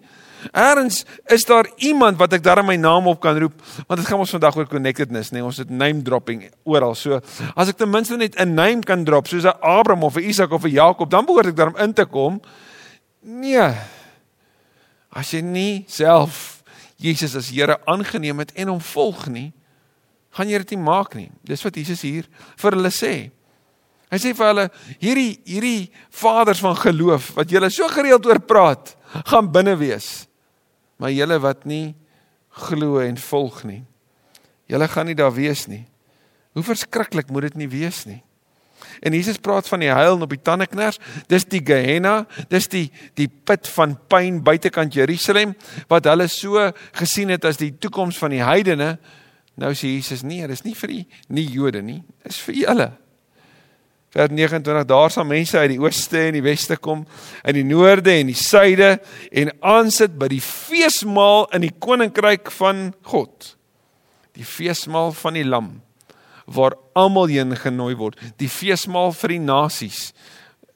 Eerens 0.52 1.04
is 1.26 1.44
daar 1.44 1.68
iemand 1.76 2.18
wat 2.18 2.32
ek 2.32 2.42
daar 2.42 2.64
my 2.64 2.76
naam 2.76 3.06
op 3.06 3.20
kan 3.20 3.38
roep, 3.38 3.54
want 3.86 4.00
dit 4.00 4.08
gaan 4.08 4.18
ons 4.18 4.30
vandag 4.30 4.56
oor 4.56 4.68
connectedness, 4.68 5.30
nê? 5.30 5.40
Nee, 5.40 5.44
ons 5.44 5.56
het 5.56 5.70
name 5.70 6.02
dropping 6.02 6.50
oral. 6.62 6.94
So 6.94 7.20
as 7.56 7.68
ek 7.68 7.76
ten 7.76 7.90
minste 7.90 8.16
net 8.16 8.36
'n 8.36 8.54
name 8.54 8.80
kan 8.80 9.04
drop, 9.04 9.26
soos 9.26 9.44
'n 9.44 9.60
Abraham 9.60 10.02
of 10.02 10.16
'n 10.16 10.28
Isak 10.28 10.52
of 10.52 10.64
'n 10.64 10.70
Jakob, 10.70 11.10
dan 11.10 11.24
behoort 11.24 11.46
ek 11.46 11.56
daarom 11.56 11.76
in 11.76 11.92
te 11.92 12.04
kom. 12.04 12.40
Nee. 13.20 13.72
As 15.14 15.30
jy 15.30 15.40
nie 15.46 15.84
self 15.90 16.64
Jesus 16.98 17.36
as 17.38 17.50
Here 17.54 17.78
aangeneem 17.90 18.42
het 18.42 18.52
en 18.58 18.72
hom 18.72 18.82
volg 18.82 19.26
nie, 19.30 19.52
gaan 20.34 20.50
jy 20.50 20.58
dit 20.64 20.74
nie 20.74 20.82
maak 20.82 21.14
nie. 21.18 21.30
Dis 21.46 21.62
wat 21.62 21.78
Jesus 21.78 22.02
hier 22.02 22.26
vir 22.58 22.76
hulle 22.76 22.90
sê. 22.94 23.14
Hy 24.10 24.20
sê 24.20 24.34
vir 24.36 24.50
hulle 24.50 24.66
hierdie 25.02 25.30
hierdie 25.46 25.88
vaders 26.14 26.62
van 26.62 26.76
geloof 26.78 27.32
wat 27.38 27.50
julle 27.50 27.70
so 27.72 27.86
gereeld 27.90 28.26
oor 28.28 28.42
praat, 28.42 28.94
gaan 29.30 29.50
binne 29.54 29.76
wees. 29.78 30.26
Maar 30.98 31.14
julle 31.14 31.38
wat 31.42 31.64
nie 31.66 31.94
glo 32.66 33.00
en 33.02 33.18
volg 33.18 33.64
nie, 33.66 33.82
julle 34.70 34.86
gaan 34.90 35.10
nie 35.10 35.18
daar 35.18 35.34
wees 35.34 35.66
nie. 35.70 35.82
Hoe 36.54 36.62
verskriklik 36.62 37.32
moet 37.34 37.48
dit 37.48 37.64
nie 37.64 37.70
wees 37.70 38.04
nie. 38.06 38.20
En 39.00 39.12
Jesus 39.12 39.38
praat 39.38 39.68
van 39.68 39.82
die 39.84 39.92
huil 39.92 40.20
op 40.20 40.32
die 40.32 40.40
tandeknars. 40.42 40.98
Dis 41.30 41.46
die 41.50 41.62
Gehenna, 41.64 42.24
dis 42.50 42.68
die 42.72 42.86
die 43.18 43.28
put 43.28 43.68
van 43.76 43.96
pyn 44.08 44.42
buitekant 44.44 44.94
Jerusalem 44.94 45.54
wat 45.90 46.08
hulle 46.10 46.28
so 46.32 46.70
gesien 46.96 47.32
het 47.34 47.44
as 47.48 47.60
die 47.60 47.72
toekoms 47.78 48.18
van 48.20 48.34
die 48.34 48.42
heidene. 48.44 48.96
Nou 49.60 49.70
sê 49.76 49.92
Jesus 49.94 50.24
nee, 50.26 50.46
dis 50.50 50.64
nie 50.66 50.74
vir 50.74 50.92
die 50.92 51.02
nie 51.28 51.46
Jode 51.52 51.82
nie, 51.84 52.02
dis 52.26 52.40
vir 52.46 52.60
julle. 52.64 52.90
Vers 54.14 54.30
29 54.30 54.86
daar 54.86 55.10
sal 55.10 55.26
mense 55.26 55.58
uit 55.58 55.72
die 55.72 55.80
ooste 55.82 56.20
en 56.28 56.36
die 56.36 56.44
weste 56.44 56.76
kom, 56.78 57.02
uit 57.42 57.54
die 57.56 57.66
noorde 57.66 58.12
en 58.14 58.30
die 58.30 58.38
suide 58.38 58.96
en 59.34 59.50
aansit 59.58 60.14
by 60.18 60.28
die 60.30 60.42
feesmaal 60.42 61.48
in 61.56 61.66
die 61.66 61.72
koninkryk 61.82 62.52
van 62.54 62.92
God. 63.10 63.54
Die 64.38 64.46
feesmaal 64.46 65.10
van 65.18 65.38
die 65.38 65.46
lam 65.46 65.72
waar 66.46 66.76
almal 66.92 67.30
heen 67.32 67.56
genooi 67.56 67.94
word, 67.96 68.20
die 68.40 68.50
feesmaal 68.50 69.14
vir 69.16 69.36
die 69.36 69.44
nasies. 69.44 70.12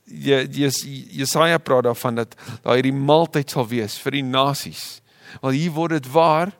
Jesaja 0.08 1.58
praat 1.60 1.84
daarvan 1.84 2.22
dat 2.22 2.38
daar 2.64 2.78
hierdie 2.78 2.96
maaltyd 2.96 3.50
sal 3.50 3.68
wees 3.68 3.98
vir 4.00 4.18
die 4.20 4.24
nasies. 4.24 5.02
Want 5.42 5.58
hier 5.58 5.74
word 5.76 5.98
dit 5.98 6.08
waar 6.12 6.54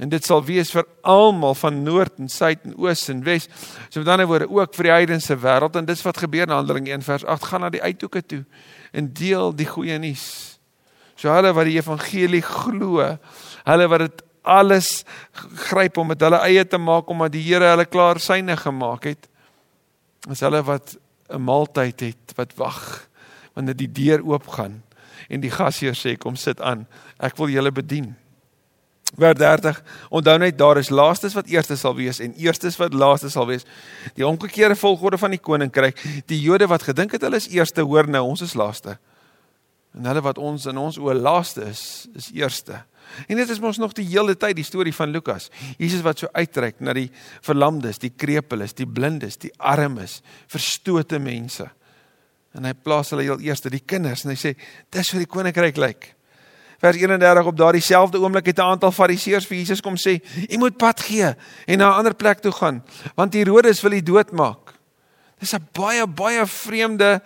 En 0.00 0.08
dit 0.08 0.24
sal 0.24 0.40
wees 0.48 0.70
vir 0.72 0.86
almal 1.04 1.54
van 1.60 1.82
noord 1.84 2.22
en 2.22 2.30
suid 2.32 2.62
en 2.64 2.76
oos 2.80 3.02
en 3.12 3.20
wes. 3.26 3.46
So 3.92 4.00
met 4.00 4.08
ander 4.14 4.28
woorde 4.30 4.48
ook 4.48 4.72
vir 4.78 4.88
die 4.88 4.94
heidense 4.94 5.36
wêreld 5.42 5.76
en 5.76 5.88
dis 5.88 6.04
wat 6.06 6.22
gebeur 6.22 6.48
in 6.48 6.54
Handelinge 6.54 6.94
1 6.94 7.04
vers 7.04 7.26
8 7.28 7.48
gaan 7.50 7.66
na 7.66 7.70
die 7.74 7.82
uithoeke 7.84 8.22
toe 8.24 8.40
en 8.96 9.10
deel 9.12 9.52
die 9.56 9.68
goeie 9.68 9.98
nuus. 10.00 10.24
So 11.20 11.28
hulle 11.28 11.52
wat 11.52 11.68
die 11.68 11.76
evangelie 11.76 12.40
glo, 12.46 13.04
hulle 13.68 13.88
wat 13.92 14.06
dit 14.06 14.24
alles 14.42 15.04
gryp 15.68 15.98
om 15.98 16.08
dit 16.12 16.20
hulle 16.20 16.40
eie 16.46 16.64
te 16.64 16.78
maak 16.78 17.10
omdat 17.10 17.32
die 17.32 17.42
Here 17.44 17.72
hulle 17.72 17.86
klaar 17.86 18.20
syne 18.20 18.56
gemaak 18.56 19.04
het. 19.10 19.28
As 20.28 20.40
hulle 20.44 20.62
wat 20.62 20.96
'n 21.30 21.42
maaltyd 21.42 22.00
het 22.00 22.36
wat 22.36 22.54
wag 22.56 23.08
wanneer 23.54 23.76
die 23.76 23.92
deur 23.92 24.22
oopgaan 24.24 24.82
en 25.28 25.40
die 25.40 25.50
gasheer 25.50 25.94
sê 25.94 26.16
kom 26.18 26.36
sit 26.36 26.60
aan, 26.60 26.86
ek 27.18 27.36
wil 27.36 27.48
julle 27.48 27.70
bedien. 27.70 28.16
Vers 29.18 29.38
30. 29.38 29.82
Onthou 30.08 30.38
net 30.38 30.58
daar 30.58 30.78
is 30.78 30.90
laastes 30.90 31.34
wat 31.34 31.46
eerstes 31.50 31.80
sal 31.80 31.94
wees 31.94 32.20
en 32.20 32.34
eerstes 32.38 32.76
wat 32.78 32.94
laastes 32.94 33.32
sal 33.32 33.46
wees. 33.46 33.66
Die 34.14 34.26
omgekeerde 34.26 34.76
volgorde 34.76 35.18
van 35.18 35.30
die 35.30 35.40
koninkryk. 35.42 35.98
Die 36.26 36.40
Jode 36.40 36.66
wat 36.70 36.82
gedink 36.82 37.12
het 37.12 37.22
hulle 37.26 37.36
is 37.36 37.48
eerste, 37.48 37.82
hoor 37.82 38.08
nou 38.08 38.22
ons 38.28 38.40
is 38.46 38.54
laaste. 38.54 38.98
En 39.94 40.06
hulle 40.06 40.22
wat 40.22 40.38
ons 40.38 40.66
in 40.70 40.78
ons 40.78 40.98
oë 40.98 41.16
laaste 41.18 41.66
is, 41.66 41.82
is 42.14 42.30
eerste. 42.34 42.84
En 43.28 43.36
dit 43.36 43.50
is 43.50 43.60
mos 43.60 43.78
nog 43.78 43.92
die 43.92 44.06
hele 44.06 44.36
tyd 44.36 44.56
die 44.56 44.64
storie 44.64 44.94
van 44.94 45.10
Lukas. 45.10 45.50
Jesus 45.78 46.04
wat 46.06 46.18
so 46.18 46.28
uitreik 46.32 46.80
na 46.80 46.92
die 46.92 47.10
verlamdes, 47.40 47.98
die 47.98 48.12
krepeles, 48.16 48.74
die 48.74 48.86
blindes, 48.86 49.36
die 49.36 49.52
armes, 49.58 50.20
verstote 50.46 51.18
mense. 51.18 51.70
En 52.54 52.64
hy 52.66 52.72
plaas 52.74 53.10
hulle 53.10 53.22
heel 53.22 53.40
eerste, 53.46 53.70
die 53.70 53.84
kinders, 53.86 54.24
en 54.24 54.30
hy 54.30 54.38
sê, 54.38 54.56
"Dis 54.90 55.10
hoe 55.10 55.20
die 55.20 55.30
koninkryk 55.30 55.76
lyk." 55.76 56.14
Vers 56.80 56.96
31 56.96 57.44
op 57.44 57.56
daardie 57.56 57.82
selfde 57.84 58.18
oomblik 58.18 58.46
het 58.46 58.58
'n 58.58 58.72
aantal 58.72 58.92
fariseërs 58.92 59.46
vir 59.46 59.56
Jesus 59.58 59.80
kom 59.80 59.96
sê: 59.96 60.20
"U 60.48 60.56
moet 60.58 60.76
pad 60.76 61.00
gee 61.00 61.34
en 61.66 61.78
na 61.78 61.90
'n 61.90 61.98
ander 61.98 62.14
plek 62.14 62.40
toe 62.40 62.52
gaan, 62.52 62.82
want 63.14 63.34
Herodes 63.34 63.80
wil 63.80 63.92
u 63.92 64.02
doodmaak." 64.02 64.74
Dis 65.38 65.52
'n 65.52 65.68
baie 65.72 66.06
baie 66.06 66.46
vreemde 66.46 67.22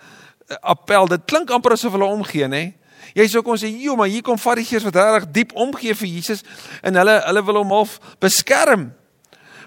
eh, 0.47 0.55
appel. 0.61 1.07
Dit 1.07 1.21
klink 1.25 1.49
amper 1.49 1.71
asof 1.71 1.91
hulle 1.91 2.05
omgee, 2.05 2.47
nê? 2.47 2.73
Jy 3.13 3.27
sou 3.27 3.41
kon 3.41 3.57
sê, 3.57 3.69
"Jo, 3.69 3.95
maar 3.95 4.07
hier 4.07 4.21
kom 4.21 4.37
fariseërs 4.37 4.83
wat 4.83 4.95
regtig 4.95 5.31
diep 5.31 5.55
omgee 5.55 5.93
vir 5.93 6.07
Jesus 6.07 6.43
en 6.81 6.95
hulle 6.95 7.21
hulle 7.25 7.45
wil 7.45 7.55
hom 7.55 7.69
half 7.69 7.99
beskerm." 8.19 8.93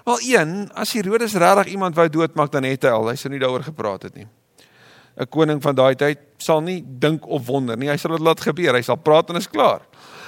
Wel 0.05 0.19
een, 0.21 0.71
as 0.73 0.93
Herodes 0.93 1.33
regtig 1.33 1.71
iemand 1.73 1.95
wou 1.95 2.09
doodmaak, 2.09 2.51
dan 2.51 2.63
het 2.63 2.83
hy 2.83 2.89
al, 2.89 3.07
hy 3.07 3.15
sou 3.15 3.29
nie 3.31 3.39
daaroor 3.39 3.63
gepraat 3.63 4.03
het 4.03 4.15
nie. 4.15 4.27
'n 5.19 5.27
koning 5.27 5.59
van 5.61 5.75
daai 5.75 5.95
tyd 5.95 6.19
sal 6.37 6.61
nie 6.63 6.79
dink 6.81 7.27
of 7.27 7.47
wonder 7.47 7.77
nie. 7.77 7.89
Hy 7.91 7.97
sal 7.99 8.15
dit 8.15 8.23
laat 8.23 8.39
gebeur. 8.39 8.77
Hy 8.77 8.81
sal 8.81 8.95
praat 8.95 9.29
en 9.29 9.35
is 9.35 9.49
klaar. 9.51 9.81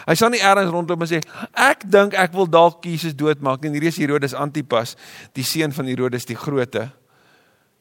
Hy 0.03 0.15
sal 0.17 0.33
nie 0.33 0.41
eers 0.41 0.71
rondloop 0.73 1.05
en 1.05 1.07
sê 1.07 1.21
ek 1.55 1.85
dink 1.87 2.17
ek 2.19 2.33
wil 2.35 2.49
dalk 2.49 2.83
Jesus 2.83 3.15
doodmaak 3.15 3.63
nie. 3.63 3.71
Hierdie 3.77 3.93
is 3.93 3.99
Herodes 4.01 4.35
Antipas, 4.35 4.97
die 5.37 5.45
seun 5.47 5.71
van 5.71 5.87
Herodes 5.87 6.27
die 6.27 6.35
Grote. 6.35 6.89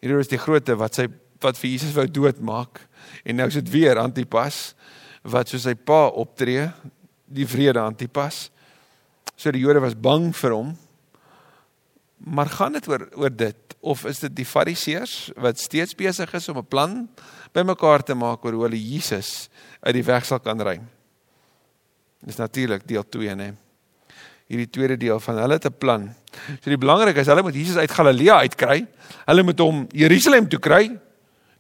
Herodes 0.05 0.31
die 0.31 0.39
Grote 0.39 0.77
wat 0.79 1.01
sy 1.01 1.09
wat 1.41 1.57
vir 1.57 1.71
Jesus 1.73 1.95
wou 1.97 2.05
doodmaak. 2.07 2.83
En 3.25 3.41
nou 3.41 3.49
is 3.49 3.57
dit 3.59 3.73
weer 3.73 3.99
Antipas 3.99 4.77
wat 5.23 5.51
soos 5.51 5.67
sy 5.69 5.75
pa 5.75 6.09
optree, 6.09 6.69
die 7.31 7.47
vrede 7.47 7.83
Antipas. 7.83 8.49
So 9.37 9.53
die 9.53 9.63
Jode 9.63 9.83
was 9.85 9.97
bang 9.97 10.31
vir 10.37 10.55
hom. 10.57 10.71
Maar 12.21 12.51
gaan 12.53 12.77
dit 12.77 12.89
oor 12.91 13.07
oor 13.17 13.33
dit 13.33 13.77
of 13.81 14.05
is 14.05 14.21
dit 14.21 14.35
die 14.43 14.45
Fariseërs 14.45 15.31
wat 15.41 15.61
steeds 15.61 15.97
besig 15.97 16.33
is 16.37 16.49
om 16.53 16.59
'n 16.59 16.69
plan 16.69 17.09
bymekaar 17.53 18.03
te 18.05 18.15
maak 18.15 18.45
oor 18.45 18.53
hoe 18.53 18.65
hulle 18.69 18.81
Jesus 18.81 19.49
uit 19.81 19.95
die 19.95 20.05
weg 20.05 20.25
sal 20.25 20.41
kan 20.41 20.61
ruim? 20.61 20.85
Dis 22.21 22.37
natuurlik 22.37 22.87
deel 22.87 23.05
2 23.09 23.35
nê. 23.35 23.55
Hierdie 24.47 24.71
tweede 24.71 24.97
deel 24.97 25.21
van 25.21 25.39
hulle 25.39 25.59
te 25.59 25.71
plan. 25.71 26.15
So 26.61 26.71
die 26.71 26.77
belangrike 26.77 27.21
is 27.21 27.27
hulle 27.27 27.43
moet 27.43 27.55
Jesus 27.55 27.77
uit 27.77 27.91
Galilea 27.91 28.37
uitkry. 28.39 28.87
Hulle 29.27 29.43
moet 29.43 29.59
hom 29.59 29.87
Jerusalem 29.93 30.49
toe 30.49 30.59
kry 30.59 30.99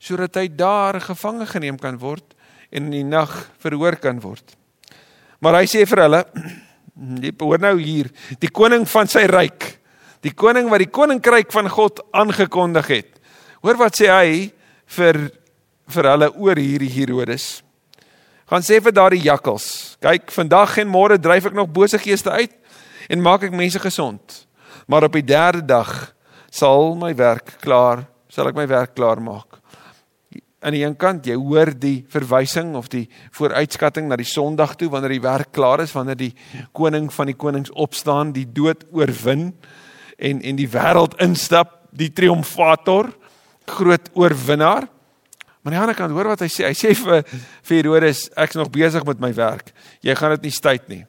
sodat 0.01 0.35
hy 0.35 0.49
daar 0.49 1.01
gevange 1.01 1.46
geneem 1.46 1.77
kan 1.79 1.99
word 1.99 2.35
en 2.70 2.87
in 2.88 2.94
die 2.94 3.04
nag 3.06 3.33
verhoor 3.62 3.98
kan 4.00 4.20
word. 4.22 4.56
Maar 5.40 5.62
hy 5.62 5.66
sê 5.70 5.85
vir 5.88 6.04
hulle, 6.06 6.24
hoor 7.44 7.62
nou 7.62 7.76
hier, 7.80 8.11
die 8.40 8.52
koning 8.52 8.87
van 8.88 9.09
sy 9.11 9.26
ryk 9.30 9.80
die 10.24 10.33
koning 10.37 10.68
wat 10.70 10.83
die 10.85 10.92
koninkryk 10.92 11.52
van 11.52 11.68
God 11.72 12.00
aangekondig 12.16 12.92
het. 12.92 13.11
Hoor 13.64 13.78
wat 13.80 13.96
sê 13.96 14.11
hy 14.12 14.50
vir 14.96 15.20
vir 15.90 16.06
hulle 16.06 16.28
oor 16.38 16.61
hierdie 16.61 16.92
Herodes. 16.92 17.64
Gaan 18.50 18.64
sê 18.66 18.80
vir 18.83 18.94
daardie 18.94 19.22
jakkals, 19.24 19.96
kyk, 20.02 20.30
vandag 20.35 20.76
en 20.83 20.90
môre 20.90 21.18
dryf 21.22 21.48
ek 21.50 21.56
nog 21.56 21.70
bose 21.74 21.98
geeste 22.02 22.30
uit 22.30 22.54
en 23.11 23.22
maak 23.22 23.46
ek 23.46 23.54
mense 23.56 23.78
gesond. 23.83 24.42
Maar 24.90 25.06
op 25.09 25.18
die 25.18 25.26
derde 25.26 25.62
dag 25.66 25.90
sal 26.50 26.94
my 26.98 27.12
werk 27.18 27.56
klaar, 27.62 28.04
sal 28.30 28.50
ek 28.50 28.59
my 28.59 28.66
werk 28.70 28.94
klaar 28.94 29.22
maak. 29.22 29.60
Aan 30.61 30.75
die 30.77 30.83
een 30.85 30.96
kant, 31.01 31.25
jy 31.25 31.38
hoor 31.40 31.70
die 31.73 32.05
verwysing 32.12 32.75
of 32.77 32.90
die 32.92 33.07
vooruitskatting 33.33 34.11
na 34.11 34.18
die 34.20 34.29
Sondag 34.29 34.75
toe 34.77 34.90
wanneer 34.92 35.14
die 35.14 35.25
werk 35.25 35.55
klaar 35.57 35.81
is, 35.81 35.94
wanneer 35.96 36.18
die 36.20 36.35
koning 36.77 37.09
van 37.14 37.31
die 37.31 37.37
konings 37.38 37.73
opstaan, 37.73 38.35
die 38.37 38.44
dood 38.44 38.85
oorwin 38.92 39.55
en 40.20 40.42
en 40.44 40.59
die 40.59 40.68
wêreld 40.68 41.16
instap, 41.25 41.79
die 41.96 42.11
triomfator, 42.12 43.09
groot 43.73 44.11
oorwinnaar. 44.12 44.85
Maar 45.62 45.73
aan 45.73 45.79
die 45.79 45.81
ander 45.81 45.96
kant, 45.96 46.12
hoor 46.12 46.29
wat 46.35 46.44
hy 46.44 46.51
sê. 46.53 46.68
Hy 46.68 46.77
sê 46.77 46.92
vir 46.96 47.25
vir 47.25 47.81
Herodes, 47.81 48.27
ek's 48.37 48.61
nog 48.61 48.68
besig 48.73 49.05
met 49.09 49.20
my 49.20 49.33
werk. 49.37 49.73
Jy 50.05 50.16
gaan 50.16 50.37
dit 50.37 50.49
nie 50.49 50.57
stuit 50.57 50.92
nie. 50.92 51.03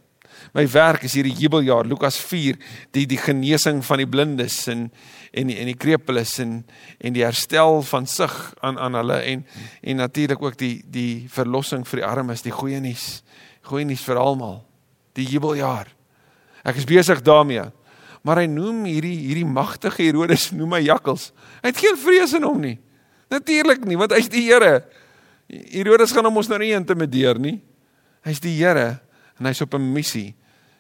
My 0.54 0.66
werk 0.68 1.06
is 1.08 1.16
hierdie 1.18 1.36
jubeljaar, 1.38 1.88
Lukas 1.88 2.18
4, 2.20 2.58
die 2.96 3.06
die 3.10 3.20
genesing 3.22 3.84
van 3.86 4.02
die 4.04 4.10
blindes 4.10 4.66
en 4.72 4.90
en 5.32 5.48
die, 5.48 5.56
en 5.62 5.70
die 5.70 5.78
krepeles 5.80 6.34
en 6.44 6.58
en 7.00 7.14
die 7.16 7.24
herstel 7.24 7.82
van 7.88 8.08
sig 8.08 8.34
aan 8.60 8.80
aan 8.80 8.98
hulle 9.00 9.22
en 9.22 9.46
en 9.82 10.02
natuurlik 10.04 10.42
ook 10.42 10.58
die 10.60 10.82
die 10.86 11.28
verlossing 11.32 11.86
vir 11.88 12.02
die 12.02 12.08
armes, 12.08 12.44
die 12.44 12.56
goeie 12.56 12.82
nuus. 12.84 13.22
Goeie 13.64 13.86
nuus 13.86 14.04
vir 14.04 14.20
almal. 14.20 14.64
Die 15.16 15.28
jubeljaar. 15.28 15.88
Ek 16.64 16.78
is 16.82 16.90
besig 16.90 17.22
daarmee 17.22 17.70
maar 18.22 18.42
hy 18.42 18.48
noem 18.50 18.86
hierdie 18.86 19.16
hierdie 19.18 19.48
magtige 19.48 20.06
Herodes 20.06 20.52
noem 20.54 20.78
hy 20.78 20.86
jakkals. 20.86 21.32
Hy 21.62 21.72
het 21.72 21.82
geen 21.82 21.98
vrees 22.00 22.36
in 22.38 22.46
hom 22.46 22.60
nie. 22.62 22.78
Natuurlik 23.32 23.86
nie, 23.88 23.98
want 24.00 24.14
hy's 24.16 24.30
die 24.32 24.44
Here. 24.50 24.82
Herodes 25.50 26.14
gaan 26.14 26.28
hom 26.28 26.38
ons 26.42 26.50
nou 26.52 26.60
nie 26.62 26.74
intimideer 26.76 27.40
nie. 27.42 27.58
Hy's 28.28 28.42
die 28.44 28.54
Here 28.60 29.00
en 29.40 29.46
hy's 29.46 29.62
op 29.62 29.74
'n 29.74 29.94
missie 29.94 30.36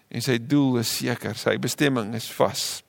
en 0.10 0.22
sy 0.22 0.38
doel 0.38 0.78
is 0.78 0.98
seker, 0.98 1.36
sy 1.36 1.58
bestemming 1.58 2.16
is 2.16 2.32
vas. 2.32 2.84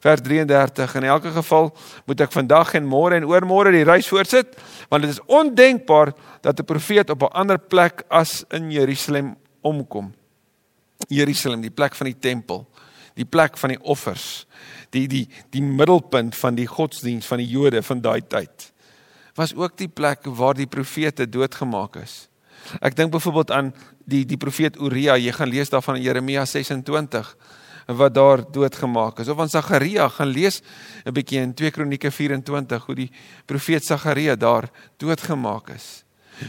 Vers 0.00 0.20
33 0.20 0.94
in 0.94 1.04
elke 1.04 1.30
geval 1.32 1.70
moet 2.04 2.20
ek 2.20 2.32
vandag 2.32 2.74
en 2.74 2.84
môre 2.84 3.16
en 3.16 3.24
oormôre 3.24 3.72
die 3.72 3.84
reis 3.84 4.08
voortsit 4.08 4.56
want 4.90 5.02
dit 5.02 5.10
is 5.10 5.22
ondenkbaar 5.26 6.12
dat 6.42 6.60
'n 6.60 6.64
profeet 6.64 7.10
op 7.10 7.22
'n 7.22 7.32
ander 7.32 7.58
plek 7.58 8.04
as 8.10 8.44
in 8.50 8.70
Jerusalem 8.70 9.36
omkom. 9.62 10.12
Jerusalem, 11.08 11.60
die 11.60 11.70
plek 11.70 11.94
van 11.94 12.06
die 12.06 12.18
tempel, 12.18 12.66
die 13.14 13.24
plek 13.24 13.58
van 13.58 13.74
die 13.74 13.80
offers, 13.80 14.46
die 14.90 15.06
die 15.08 15.28
die 15.50 15.62
middelpunt 15.62 16.36
van 16.36 16.54
die 16.54 16.66
godsdiens 16.66 17.26
van 17.26 17.38
die 17.38 17.48
Jode 17.48 17.82
van 17.82 18.00
daai 18.00 18.20
tyd. 18.20 18.72
Was 19.34 19.54
ook 19.54 19.76
die 19.76 19.88
plek 19.88 20.24
waar 20.24 20.54
die 20.54 20.66
profete 20.70 21.26
doodgemaak 21.28 21.96
is. 21.96 22.28
Ek 22.80 22.96
dink 22.96 23.10
byvoorbeeld 23.10 23.50
aan 23.50 23.74
die 24.04 24.24
die 24.24 24.36
profeet 24.36 24.76
Uria, 24.76 25.16
jy 25.16 25.32
gaan 25.32 25.48
lees 25.48 25.70
daarvan 25.70 25.96
in 25.96 26.02
Jeremia 26.02 26.44
26 26.44 27.36
wat 27.86 28.14
daar 28.14 28.40
doodgemaak 28.52 29.18
is. 29.20 29.28
Of 29.28 29.40
aan 29.40 29.48
Sagaria 29.48 30.08
gaan 30.08 30.28
lees 30.28 30.62
'n 31.04 31.12
bietjie 31.12 31.40
in 31.40 31.54
2 31.54 31.70
Kronieke 31.70 32.10
24 32.10 32.86
hoe 32.86 32.94
die 32.94 33.10
profeet 33.46 33.84
Sagaria 33.84 34.36
daar 34.36 34.70
doodgemaak 34.96 35.70
is. 35.70 36.04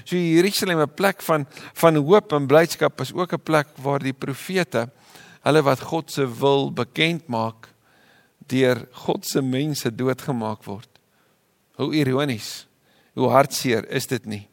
So 0.06 0.16
Jerusalem 0.16 0.80
'n 0.80 0.94
plek 0.94 1.22
van 1.22 1.46
van 1.74 1.96
hoop 1.96 2.32
en 2.34 2.48
blydskap 2.48 3.02
is 3.02 3.14
ook 3.14 3.34
'n 3.34 3.44
plek 3.44 3.68
waar 3.78 4.00
die 4.00 4.14
profete 4.14 4.90
hulle 5.44 5.62
wat 5.62 5.80
God 5.80 6.12
se 6.12 6.26
wil 6.40 6.72
bekend 6.72 7.28
maak 7.28 7.70
deur 8.48 8.88
God 8.92 9.26
se 9.26 9.42
mense 9.42 9.96
doodgemaak 9.96 10.64
word. 10.64 10.90
Hoe 11.76 11.94
ironies. 11.94 12.68
Hoe 13.14 13.30
hartseer 13.30 13.90
is 13.90 14.08
dit 14.08 14.26
nie? 14.26 14.48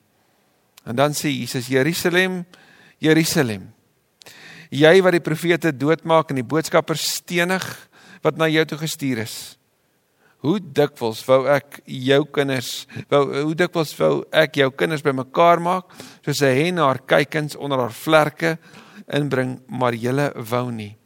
En 0.84 0.96
dan 0.96 1.14
sê 1.14 1.30
Jesus 1.30 1.68
Jerusalem, 1.70 2.42
Jerusalem. 2.98 3.68
Jy 4.72 4.94
wat 5.04 5.16
die 5.18 5.24
profete 5.24 5.72
doodmaak 5.74 6.30
en 6.32 6.40
die 6.40 6.46
boodskappers 6.48 7.04
stenig 7.18 7.64
wat 8.24 8.38
na 8.38 8.48
jou 8.48 8.64
toe 8.66 8.78
gestuur 8.80 9.22
is. 9.26 9.36
Hoe 10.42 10.56
dikwels 10.58 11.20
wou 11.28 11.44
ek 11.52 11.82
jou 11.86 12.24
kinders 12.34 12.86
wou 13.12 13.22
hoe 13.44 13.54
dikwels 13.58 13.92
wou 14.00 14.24
ek 14.34 14.58
jou 14.58 14.70
kinders 14.74 15.04
bymekaar 15.04 15.62
maak 15.62 15.92
soos 16.24 16.42
'n 16.42 16.56
hen 16.56 16.78
haar 16.78 16.98
kykens 16.98 17.54
onder 17.54 17.78
haar 17.78 17.94
vlerke 17.94 18.58
inbring 19.06 19.60
maar 19.68 19.94
julle 19.94 20.32
wou 20.34 20.70
nie. 20.72 20.96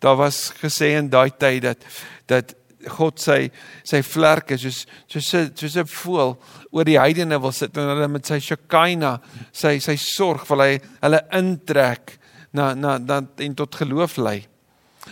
Daar 0.00 0.16
was 0.16 0.52
gesê 0.62 0.96
in 0.96 1.10
daai 1.10 1.30
tyd 1.36 1.62
dat 1.62 1.84
dat 2.26 2.54
God 2.88 3.18
sy 3.20 3.50
sy 3.84 4.02
vlerke 4.02 4.58
soos 4.58 4.86
soos 5.06 5.28
soos 5.54 5.76
'n 5.76 5.86
voël 5.86 6.36
oor 6.70 6.84
die 6.84 6.98
heidene 6.98 7.40
wil 7.40 7.52
sit 7.52 7.76
en 7.76 7.88
hulle 7.88 8.08
met 8.08 8.26
sy 8.26 8.38
shakaina 8.38 9.20
sy 9.52 9.78
sy 9.78 9.96
sorg 9.96 10.48
wil 10.48 10.60
hy 10.60 10.80
hulle 11.02 11.20
intrek 11.32 12.18
na 12.52 12.74
na 12.74 12.98
dan 12.98 13.28
en 13.38 13.54
tot 13.54 13.74
geloof 13.74 14.16
lei. 14.16 14.46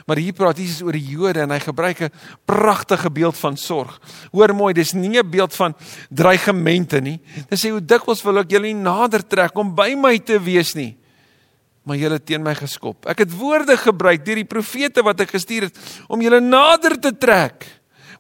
Maar 0.07 0.21
hier 0.21 0.33
praat 0.37 0.59
Jesus 0.59 0.83
oor 0.85 0.93
die 0.93 1.05
Jode 1.15 1.43
en 1.43 1.51
hy 1.51 1.61
gebruik 1.61 2.01
'n 2.03 2.13
pragtige 2.45 3.11
beeld 3.11 3.37
van 3.37 3.57
sorg. 3.57 4.01
Hoor 4.33 4.55
mooi, 4.55 4.73
dis 4.75 4.93
nie 4.93 5.19
'n 5.19 5.31
beeld 5.31 5.55
van 5.55 5.75
dreigemente 6.11 7.01
nie. 7.01 7.21
Dit 7.49 7.59
sê 7.59 7.71
hoe 7.71 7.85
dikwels 7.85 8.23
wil 8.23 8.39
ek 8.39 8.51
julle 8.51 8.75
nader 8.75 9.27
trek 9.27 9.57
om 9.57 9.75
by 9.75 9.95
my 9.95 10.19
te 10.19 10.39
wees 10.39 10.75
nie. 10.75 10.97
Maar 11.89 11.97
julle 11.97 12.21
teen 12.21 12.45
my 12.45 12.53
geskop. 12.59 13.07
Ek 13.09 13.23
het 13.25 13.33
woorde 13.33 13.79
gebruik 13.81 14.27
deur 14.27 14.43
die 14.43 14.49
profete 14.49 15.01
wat 15.07 15.23
ek 15.25 15.33
gestuur 15.33 15.71
het 15.71 15.79
om 16.13 16.21
julle 16.21 16.43
nader 16.45 16.99
te 17.01 17.15
trek. 17.17 17.65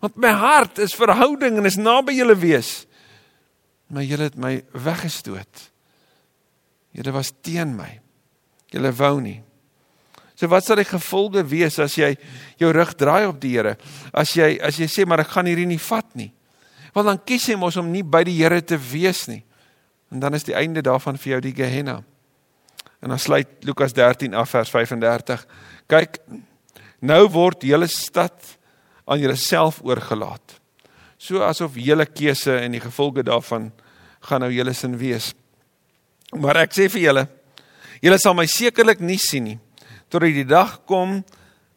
Want 0.00 0.16
my 0.16 0.30
hart 0.32 0.80
is 0.80 0.96
verhouding 0.96 1.58
en 1.58 1.68
is 1.68 1.76
naby 1.76 2.16
julle 2.16 2.36
wees. 2.38 2.86
Maar 3.92 4.06
julle 4.06 4.28
het 4.30 4.38
my 4.40 4.54
weggestoot. 4.72 5.68
Julle 6.96 7.12
was 7.12 7.34
teen 7.44 7.76
my. 7.76 7.90
Julle 8.72 8.92
wou 8.96 9.18
nie. 9.20 9.40
So 10.38 10.48
wat 10.52 10.64
sal 10.64 10.78
die 10.78 10.86
gevolge 10.86 11.42
wees 11.50 11.80
as 11.82 11.96
jy 11.98 12.12
jou 12.60 12.70
rug 12.72 12.92
draai 12.96 13.26
op 13.26 13.40
die 13.42 13.56
Here? 13.56 13.74
As 14.14 14.36
jy 14.38 14.54
as 14.62 14.78
jy 14.78 14.86
sê 14.88 15.06
maar 15.08 15.24
ek 15.24 15.32
gaan 15.34 15.48
hierdie 15.50 15.66
nie 15.66 15.80
vat 15.82 16.08
nie. 16.16 16.30
Want 16.94 17.10
dan 17.10 17.20
kies 17.26 17.48
jy 17.50 17.56
mos 17.58 17.76
om 17.80 17.90
nie 17.90 18.04
by 18.06 18.22
die 18.28 18.36
Here 18.38 18.60
te 18.62 18.78
wees 18.78 19.26
nie. 19.28 19.42
En 20.14 20.22
dan 20.22 20.38
is 20.38 20.46
die 20.46 20.56
einde 20.56 20.84
daarvan 20.84 21.18
vir 21.18 21.36
jou 21.36 21.40
die 21.48 21.56
Gehenna. 21.58 21.98
En 23.00 23.12
dan 23.12 23.18
sluit 23.18 23.48
Lukas 23.66 23.92
13 23.92 24.34
af 24.34 24.50
vers 24.50 24.70
35. 24.70 25.44
Kyk, 25.86 26.18
nou 27.00 27.22
word 27.30 27.62
julle 27.62 27.86
stad 27.86 28.56
aan 29.06 29.20
julleself 29.20 29.80
oorgelaat. 29.86 30.58
So 31.18 31.42
asof 31.42 31.78
julle 31.78 32.06
keuse 32.06 32.58
en 32.60 32.74
die 32.74 32.82
gevolge 32.82 33.24
daarvan 33.26 33.70
gaan 34.28 34.42
nou 34.42 34.50
julle 34.52 34.74
sin 34.74 34.96
wees. 34.98 35.32
Maar 36.36 36.64
ek 36.66 36.74
sê 36.76 36.88
vir 36.92 37.06
julle, 37.06 37.24
julle 38.02 38.18
sal 38.20 38.36
my 38.36 38.46
sekerlik 38.50 39.00
nie 39.00 39.18
sien 39.22 39.46
nie 39.52 39.58
tot 40.08 40.24
die 40.24 40.46
dag 40.48 40.78
kom 40.88 41.20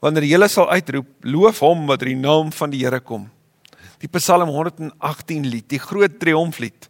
wanneer 0.01 0.25
jy 0.25 0.47
sal 0.49 0.69
uitroep 0.71 1.27
loof 1.27 1.61
hom 1.61 1.85
wat 1.89 2.03
in 2.05 2.15
die 2.15 2.21
naam 2.23 2.51
van 2.55 2.71
die 2.71 2.81
Here 2.81 2.99
kom. 2.99 3.27
Die 4.01 4.09
Psalm 4.17 4.49
118 4.49 5.45
lied, 5.45 5.67
die 5.69 5.79
groot 5.79 6.17
triomflied. 6.19 6.87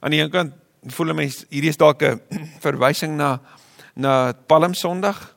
Aan 0.00 0.14
die 0.14 0.22
een 0.22 0.30
kant 0.32 0.54
voel 0.88 1.14
mense 1.14 1.44
hierdie 1.50 1.70
is 1.70 1.80
dalk 1.80 2.02
'n 2.02 2.20
verwysing 2.64 3.16
na 3.16 3.40
na 3.94 4.32
Palm 4.32 4.74
Sondag, 4.74 5.36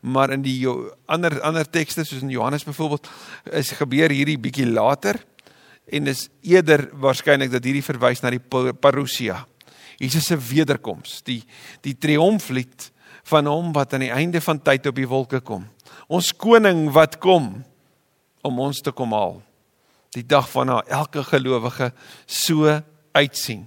maar 0.00 0.30
in 0.30 0.42
die 0.42 0.66
ander 1.06 1.40
ander 1.42 1.66
tekste 1.66 2.04
soos 2.04 2.22
in 2.22 2.30
Johannes 2.30 2.64
byvoorbeeld 2.64 3.08
is 3.52 3.70
gebeur 3.70 4.10
hierdie 4.10 4.38
bietjie 4.38 4.66
later 4.66 5.18
en 5.86 6.06
is 6.06 6.28
eerder 6.42 6.88
waarskynlik 6.92 7.50
dat 7.50 7.64
hierdie 7.64 7.82
verwys 7.82 8.22
na 8.22 8.30
die 8.30 8.42
parousia. 8.80 9.46
Jesus 9.98 10.26
se 10.26 10.36
wederkoms, 10.36 11.22
die 11.26 11.42
die 11.82 11.96
triomflied 11.98 12.92
van 13.28 13.46
hom 13.46 13.72
wat 13.72 13.94
aan 13.94 14.06
die 14.06 14.14
einde 14.14 14.40
van 14.40 14.60
tyd 14.62 14.86
op 14.86 14.94
die 14.94 15.08
wolke 15.08 15.40
kom. 15.40 15.66
Ons 16.08 16.32
koning 16.32 16.86
wat 16.94 17.18
kom 17.18 17.64
om 18.46 18.60
ons 18.60 18.80
te 18.80 18.92
kom 18.92 19.12
haal. 19.12 19.40
Die 20.14 20.24
dag 20.24 20.46
van 20.48 20.70
na 20.70 20.78
elke 20.86 21.24
gelowige 21.24 21.90
so 22.26 22.78
uitsien. 23.12 23.66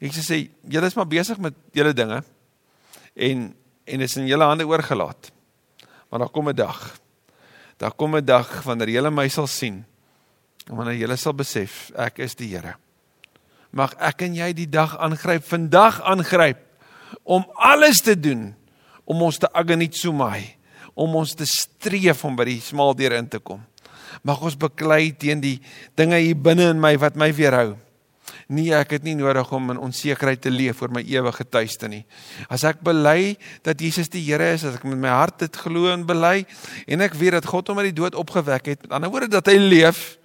Jesus 0.00 0.26
sê 0.30 0.48
julle 0.64 0.88
is 0.88 0.96
maar 0.96 1.08
besig 1.08 1.38
met 1.38 1.56
julle 1.76 1.92
dinge 1.96 2.22
en 3.14 3.50
en 3.90 4.04
is 4.04 4.16
in 4.16 4.28
julle 4.30 4.46
hande 4.46 4.66
oorgelaat. 4.66 5.32
Maar 6.10 6.18
daar 6.24 6.30
kom 6.30 6.48
'n 6.48 6.54
dag. 6.54 6.98
Daar 7.76 7.92
kom 7.92 8.16
'n 8.16 8.24
dag 8.24 8.62
wanneer 8.62 8.88
julle 8.88 9.10
my 9.10 9.28
sal 9.28 9.46
sien 9.46 9.84
en 10.68 10.76
wanneer 10.76 10.96
julle 10.96 11.16
sal 11.16 11.34
besef 11.34 11.90
ek 11.96 12.18
is 12.18 12.34
die 12.34 12.48
Here. 12.48 12.74
Mag 13.70 13.94
ek 13.94 14.22
en 14.22 14.34
jy 14.34 14.52
die 14.52 14.68
dag 14.68 14.98
aangryp, 14.98 15.44
vandag 15.44 16.00
aangryp 16.02 16.58
om 17.22 17.44
alles 17.54 17.98
te 18.02 18.20
doen 18.20 18.54
om 19.04 19.22
ons 19.22 19.38
te 19.38 19.52
aganitsumai, 19.52 20.56
om 20.94 21.14
ons 21.14 21.34
te 21.34 21.46
streef 21.46 22.24
om 22.24 22.36
by 22.36 22.44
die 22.44 22.60
smal 22.60 22.94
deur 22.94 23.12
in 23.12 23.28
te 23.28 23.38
kom. 23.38 23.62
Mag 24.22 24.42
ons 24.42 24.56
beklei 24.56 25.10
teen 25.16 25.40
die 25.40 25.60
dinge 25.94 26.18
hier 26.18 26.36
binne 26.36 26.70
in 26.70 26.80
my 26.80 26.96
wat 26.98 27.16
my 27.16 27.32
weerhou. 27.34 27.76
Nee, 28.48 28.74
ek 28.76 28.96
het 28.96 29.06
nie 29.06 29.14
nodig 29.14 29.52
om 29.52 29.70
in 29.70 29.80
onsekerheid 29.80 30.40
te 30.40 30.50
leef 30.50 30.82
oor 30.82 30.92
my 30.94 31.02
ewige 31.06 31.46
tuiste 31.48 31.88
nie. 31.88 32.02
As 32.48 32.64
ek 32.68 32.82
bely 32.86 33.36
dat 33.66 33.80
Jesus 33.80 34.08
die 34.12 34.22
Here 34.24 34.52
is, 34.54 34.64
as 34.64 34.78
ek 34.80 34.84
met 34.84 34.98
my 34.98 35.12
hart 35.14 35.38
dit 35.38 35.56
glo 35.56 35.90
en 35.92 36.06
bely 36.06 36.44
en 36.86 37.00
ek 37.00 37.14
weet 37.14 37.38
dat 37.38 37.50
God 37.50 37.68
hom 37.68 37.78
uit 37.78 37.90
die 37.94 38.00
dood 38.02 38.18
opgewek 38.18 38.72
het, 38.74 38.82
met 38.82 38.92
ander 38.98 39.12
woorde 39.12 39.30
dat 39.32 39.46
hy 39.46 39.58
leef, 39.58 40.18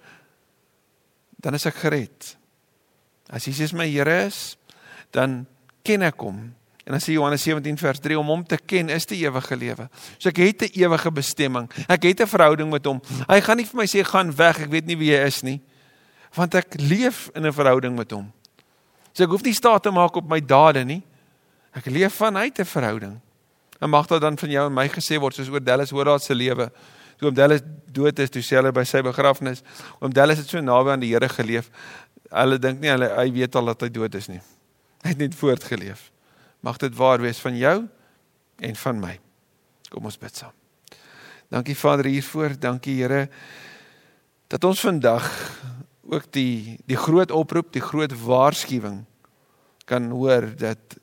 dan 1.42 1.54
is 1.54 1.66
ek 1.66 1.82
gered. 1.84 2.36
As 3.30 3.46
Jesus 3.46 3.74
my 3.76 3.88
Here 3.88 4.22
is, 4.26 4.56
dan 5.14 5.44
ken 5.86 6.02
ek 6.02 6.20
hom 6.20 6.56
En 6.86 6.92
dan 6.92 7.00
sê 7.02 7.16
Johannes 7.16 7.42
17 7.42 7.78
vers 7.78 7.98
3 7.98 8.18
om 8.18 8.28
hom 8.30 8.44
te 8.46 8.56
ken 8.62 8.92
is 8.94 9.08
die 9.10 9.18
ewige 9.24 9.56
lewe. 9.58 9.88
So 10.22 10.28
ek 10.30 10.38
het 10.38 10.62
'n 10.62 10.78
ewige 10.78 11.10
bestemming. 11.10 11.66
Ek 11.88 12.02
het 12.02 12.20
'n 12.20 12.26
verhouding 12.26 12.70
met 12.70 12.84
hom. 12.84 13.02
Hy 13.26 13.40
gaan 13.40 13.56
nie 13.56 13.66
vir 13.66 13.76
my 13.76 13.86
sê 13.86 14.04
gaan 14.04 14.30
weg, 14.36 14.60
ek 14.60 14.70
weet 14.70 14.86
nie 14.86 14.96
wie 14.96 15.10
jy 15.10 15.26
is 15.26 15.42
nie. 15.42 15.60
Want 16.36 16.54
ek 16.54 16.76
leef 16.80 17.30
in 17.34 17.46
'n 17.46 17.52
verhouding 17.52 17.96
met 17.96 18.10
hom. 18.10 18.32
So 19.12 19.24
ek 19.24 19.30
hoef 19.30 19.42
nie 19.42 19.54
staat 19.56 19.82
te 19.82 19.90
maak 19.90 20.16
op 20.16 20.28
my 20.28 20.40
dade 20.40 20.84
nie. 20.84 21.02
Ek 21.72 21.86
leef 21.86 22.14
vanuit 22.14 22.58
'n 22.58 22.64
verhouding. 22.64 23.20
En 23.80 23.90
mag 23.90 24.06
dit 24.06 24.20
dan 24.20 24.38
van 24.38 24.50
jou 24.50 24.66
en 24.66 24.74
my 24.74 24.88
gesê 24.88 25.18
word 25.20 25.34
soos 25.34 25.48
oor 25.48 25.60
Dallas 25.60 25.90
Horace 25.90 26.24
se 26.24 26.34
lewe. 26.34 26.70
Toe 27.16 27.28
om 27.28 27.34
Dallas 27.34 27.60
dood 27.92 28.18
is, 28.18 28.30
toe 28.30 28.42
sê 28.42 28.56
hulle 28.56 28.72
by 28.72 28.84
sy 28.84 29.02
begrafnis, 29.02 29.62
om 30.00 30.12
Dallas 30.12 30.38
het 30.38 30.48
so 30.48 30.60
naby 30.60 30.90
aan 30.90 31.00
die 31.00 31.12
Here 31.12 31.28
geleef. 31.28 31.70
Hulle 32.30 32.58
dink 32.58 32.80
nie 32.80 32.90
hulle 32.90 33.08
hy 33.16 33.30
weet 33.32 33.56
al 33.56 33.72
dat 33.72 33.80
hy 33.80 33.88
dood 33.88 34.14
is 34.14 34.28
nie. 34.28 34.40
Hy 35.04 35.08
het 35.14 35.18
net 35.18 35.34
voortgeleef. 35.34 36.10
Mag 36.60 36.76
dit 36.82 36.96
waar 36.96 37.20
wees 37.20 37.38
van 37.38 37.56
jou 37.56 37.88
en 38.58 38.76
van 38.76 39.00
my. 39.00 39.18
Kom 39.90 40.04
ons 40.04 40.18
bid 40.18 40.36
saam. 40.36 40.52
Dankie 41.52 41.76
Vader 41.76 42.04
hiervoor. 42.10 42.56
Dankie 42.58 42.96
Here 43.00 43.28
dat 44.48 44.64
ons 44.64 44.80
vandag 44.80 45.24
ook 46.10 46.30
die 46.34 46.78
die 46.86 46.98
groot 46.98 47.30
oproep, 47.30 47.72
die 47.72 47.84
groot 47.84 48.14
waarskuwing 48.24 49.04
kan 49.84 50.10
hoor 50.10 50.48
dat 50.56 50.98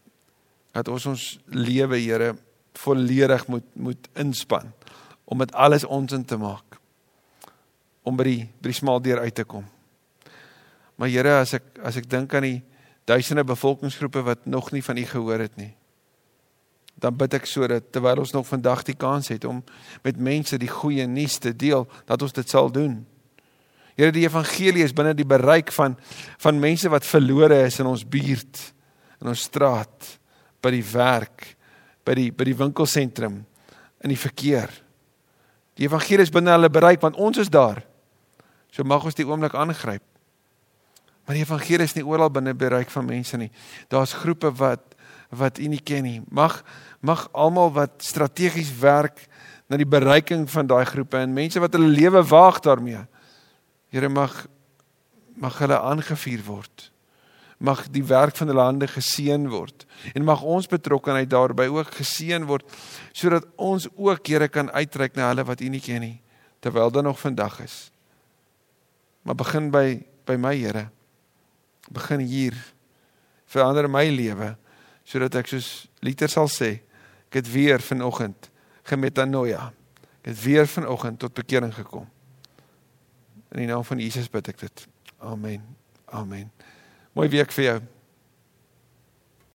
dat 0.74 0.88
ons 0.88 1.06
ons 1.06 1.26
lewe 1.46 2.00
Here 2.02 2.34
volledig 2.74 3.48
moet 3.48 3.68
moet 3.74 4.10
inspann 4.18 4.74
om 5.26 5.40
dit 5.40 5.54
alles 5.54 5.86
ons 5.86 6.12
in 6.12 6.26
te 6.26 6.38
maak 6.38 6.80
om 8.04 8.18
by 8.20 8.26
die 8.28 8.42
by 8.60 8.72
die 8.72 8.80
smal 8.80 9.00
deur 9.02 9.22
uit 9.24 9.36
te 9.36 9.46
kom. 9.48 9.64
Maar 11.00 11.10
Here, 11.10 11.38
as 11.40 11.54
ek 11.58 11.80
as 11.84 11.98
ek 12.00 12.10
dink 12.10 12.34
aan 12.36 12.48
die 12.48 12.60
duisende 13.08 13.44
bevolkingsgroepe 13.44 14.24
wat 14.24 14.46
nog 14.46 14.72
nie 14.72 14.84
van 14.84 14.98
U 14.98 15.06
gehoor 15.06 15.40
het 15.44 15.56
nie. 15.60 15.74
Dan 16.96 17.18
bid 17.18 17.34
ek 17.36 17.48
sodat 17.50 17.90
terwyl 17.92 18.22
ons 18.24 18.32
nog 18.32 18.48
vandag 18.48 18.84
die 18.88 18.96
kans 18.96 19.32
het 19.34 19.46
om 19.46 19.64
met 20.04 20.20
mense 20.20 20.60
die 20.60 20.72
goeie 20.72 21.08
nuus 21.08 21.40
te 21.42 21.56
deel, 21.56 21.88
dat 22.06 22.22
ons 22.22 22.36
dit 22.36 22.50
sal 22.50 22.72
doen. 22.72 23.02
Here, 23.94 24.12
die 24.14 24.26
evangelie 24.26 24.84
is 24.86 24.94
binne 24.96 25.14
die 25.14 25.28
bereik 25.28 25.72
van 25.76 25.98
van 26.42 26.60
mense 26.62 26.90
wat 26.90 27.06
verlore 27.06 27.60
is 27.68 27.80
in 27.80 27.90
ons 27.90 28.06
buurt, 28.06 28.62
in 29.22 29.30
ons 29.30 29.46
straat, 29.50 30.08
by 30.64 30.72
die 30.74 30.86
werk, 30.94 31.54
by 32.06 32.16
die 32.18 32.32
by 32.34 32.48
die 32.50 32.58
winkelsentrum 32.58 33.44
in 34.04 34.12
die 34.12 34.20
verkeer. 34.20 34.72
Die 35.78 35.86
evangelie 35.88 36.26
is 36.26 36.34
binne 36.34 36.54
hulle 36.54 36.72
bereik 36.74 37.02
want 37.02 37.20
ons 37.22 37.40
is 37.42 37.52
daar. 37.54 37.84
So 38.74 38.86
mag 38.86 39.06
ons 39.06 39.18
die 39.18 39.26
oomblik 39.28 39.54
aangryp. 39.54 40.04
Maar 41.24 41.38
die 41.38 41.46
evangelie 41.46 41.86
is 41.88 41.96
nie 41.96 42.06
oral 42.06 42.32
binne 42.34 42.54
bereik 42.58 42.92
van 42.92 43.06
mense 43.08 43.38
nie. 43.40 43.52
Daar's 43.94 44.16
groepe 44.18 44.52
wat 44.60 44.90
wat 45.34 45.58
u 45.58 45.66
nie 45.66 45.82
ken 45.82 46.04
nie. 46.06 46.20
Mag 46.30 46.60
mag 47.02 47.26
almal 47.34 47.72
wat 47.74 48.04
strategies 48.06 48.70
werk 48.80 49.26
na 49.70 49.80
die 49.80 49.88
bereiking 49.90 50.46
van 50.50 50.68
daai 50.68 50.86
groepe 50.86 51.18
en 51.18 51.34
mense 51.34 51.62
wat 51.62 51.74
hulle 51.74 51.90
lewe 51.90 52.22
waag 52.30 52.60
daarmee. 52.62 53.06
Here 53.94 54.10
mag 54.10 54.48
mag 55.38 55.58
hulle 55.58 55.78
aangevuur 55.78 56.42
word. 56.46 56.90
Mag 57.58 57.88
die 57.94 58.04
werk 58.06 58.36
van 58.38 58.50
hulle 58.50 58.66
hande 58.66 58.88
geseën 58.90 59.46
word 59.50 59.86
en 60.14 60.26
mag 60.26 60.42
ons 60.42 60.68
betrokkeheid 60.70 61.30
daarbey 61.30 61.70
ook 61.74 61.94
geseën 62.00 62.46
word 62.50 62.66
sodat 63.14 63.46
ons 63.56 63.88
ook 63.94 64.28
Here 64.28 64.50
kan 64.50 64.72
uitreik 64.74 65.16
na 65.16 65.30
hulle 65.30 65.46
wat 65.46 65.62
U 65.62 65.70
nie 65.70 65.82
ken 65.82 66.02
nie 66.02 66.18
terwyl 66.64 66.92
dit 66.96 67.04
nog 67.04 67.20
vandag 67.20 67.60
is. 67.60 67.92
Maar 69.22 69.36
begin 69.36 69.70
by 69.72 70.02
by 70.26 70.38
my 70.40 70.56
Here. 70.56 70.88
Begin 71.92 72.24
hier. 72.24 72.56
Verander 73.46 73.90
my 73.90 74.08
lewe 74.10 74.56
sodat 75.06 75.36
ek 75.36 75.52
soos 75.52 75.70
Liter 76.02 76.32
sal 76.32 76.48
sê, 76.48 76.80
ek 77.30 77.42
het 77.42 77.50
weer 77.52 77.84
vanoggend 77.84 78.50
gemetanoia. 78.88 79.70
Ek 80.24 80.32
het 80.32 80.44
weer 80.46 80.68
vanoggend 80.68 81.20
tot 81.20 81.36
bekering 81.36 81.74
gekom. 81.76 82.08
In 83.54 83.60
die 83.60 83.68
naam 83.70 83.84
van 83.86 84.00
Jesus 84.02 84.30
bid 84.34 84.48
ek 84.50 84.64
dit. 84.66 84.88
Amen. 85.22 85.62
Amen. 86.10 86.50
Mooi 87.14 87.30
week 87.30 87.52
vir 87.54 87.64
jou. 87.64 87.82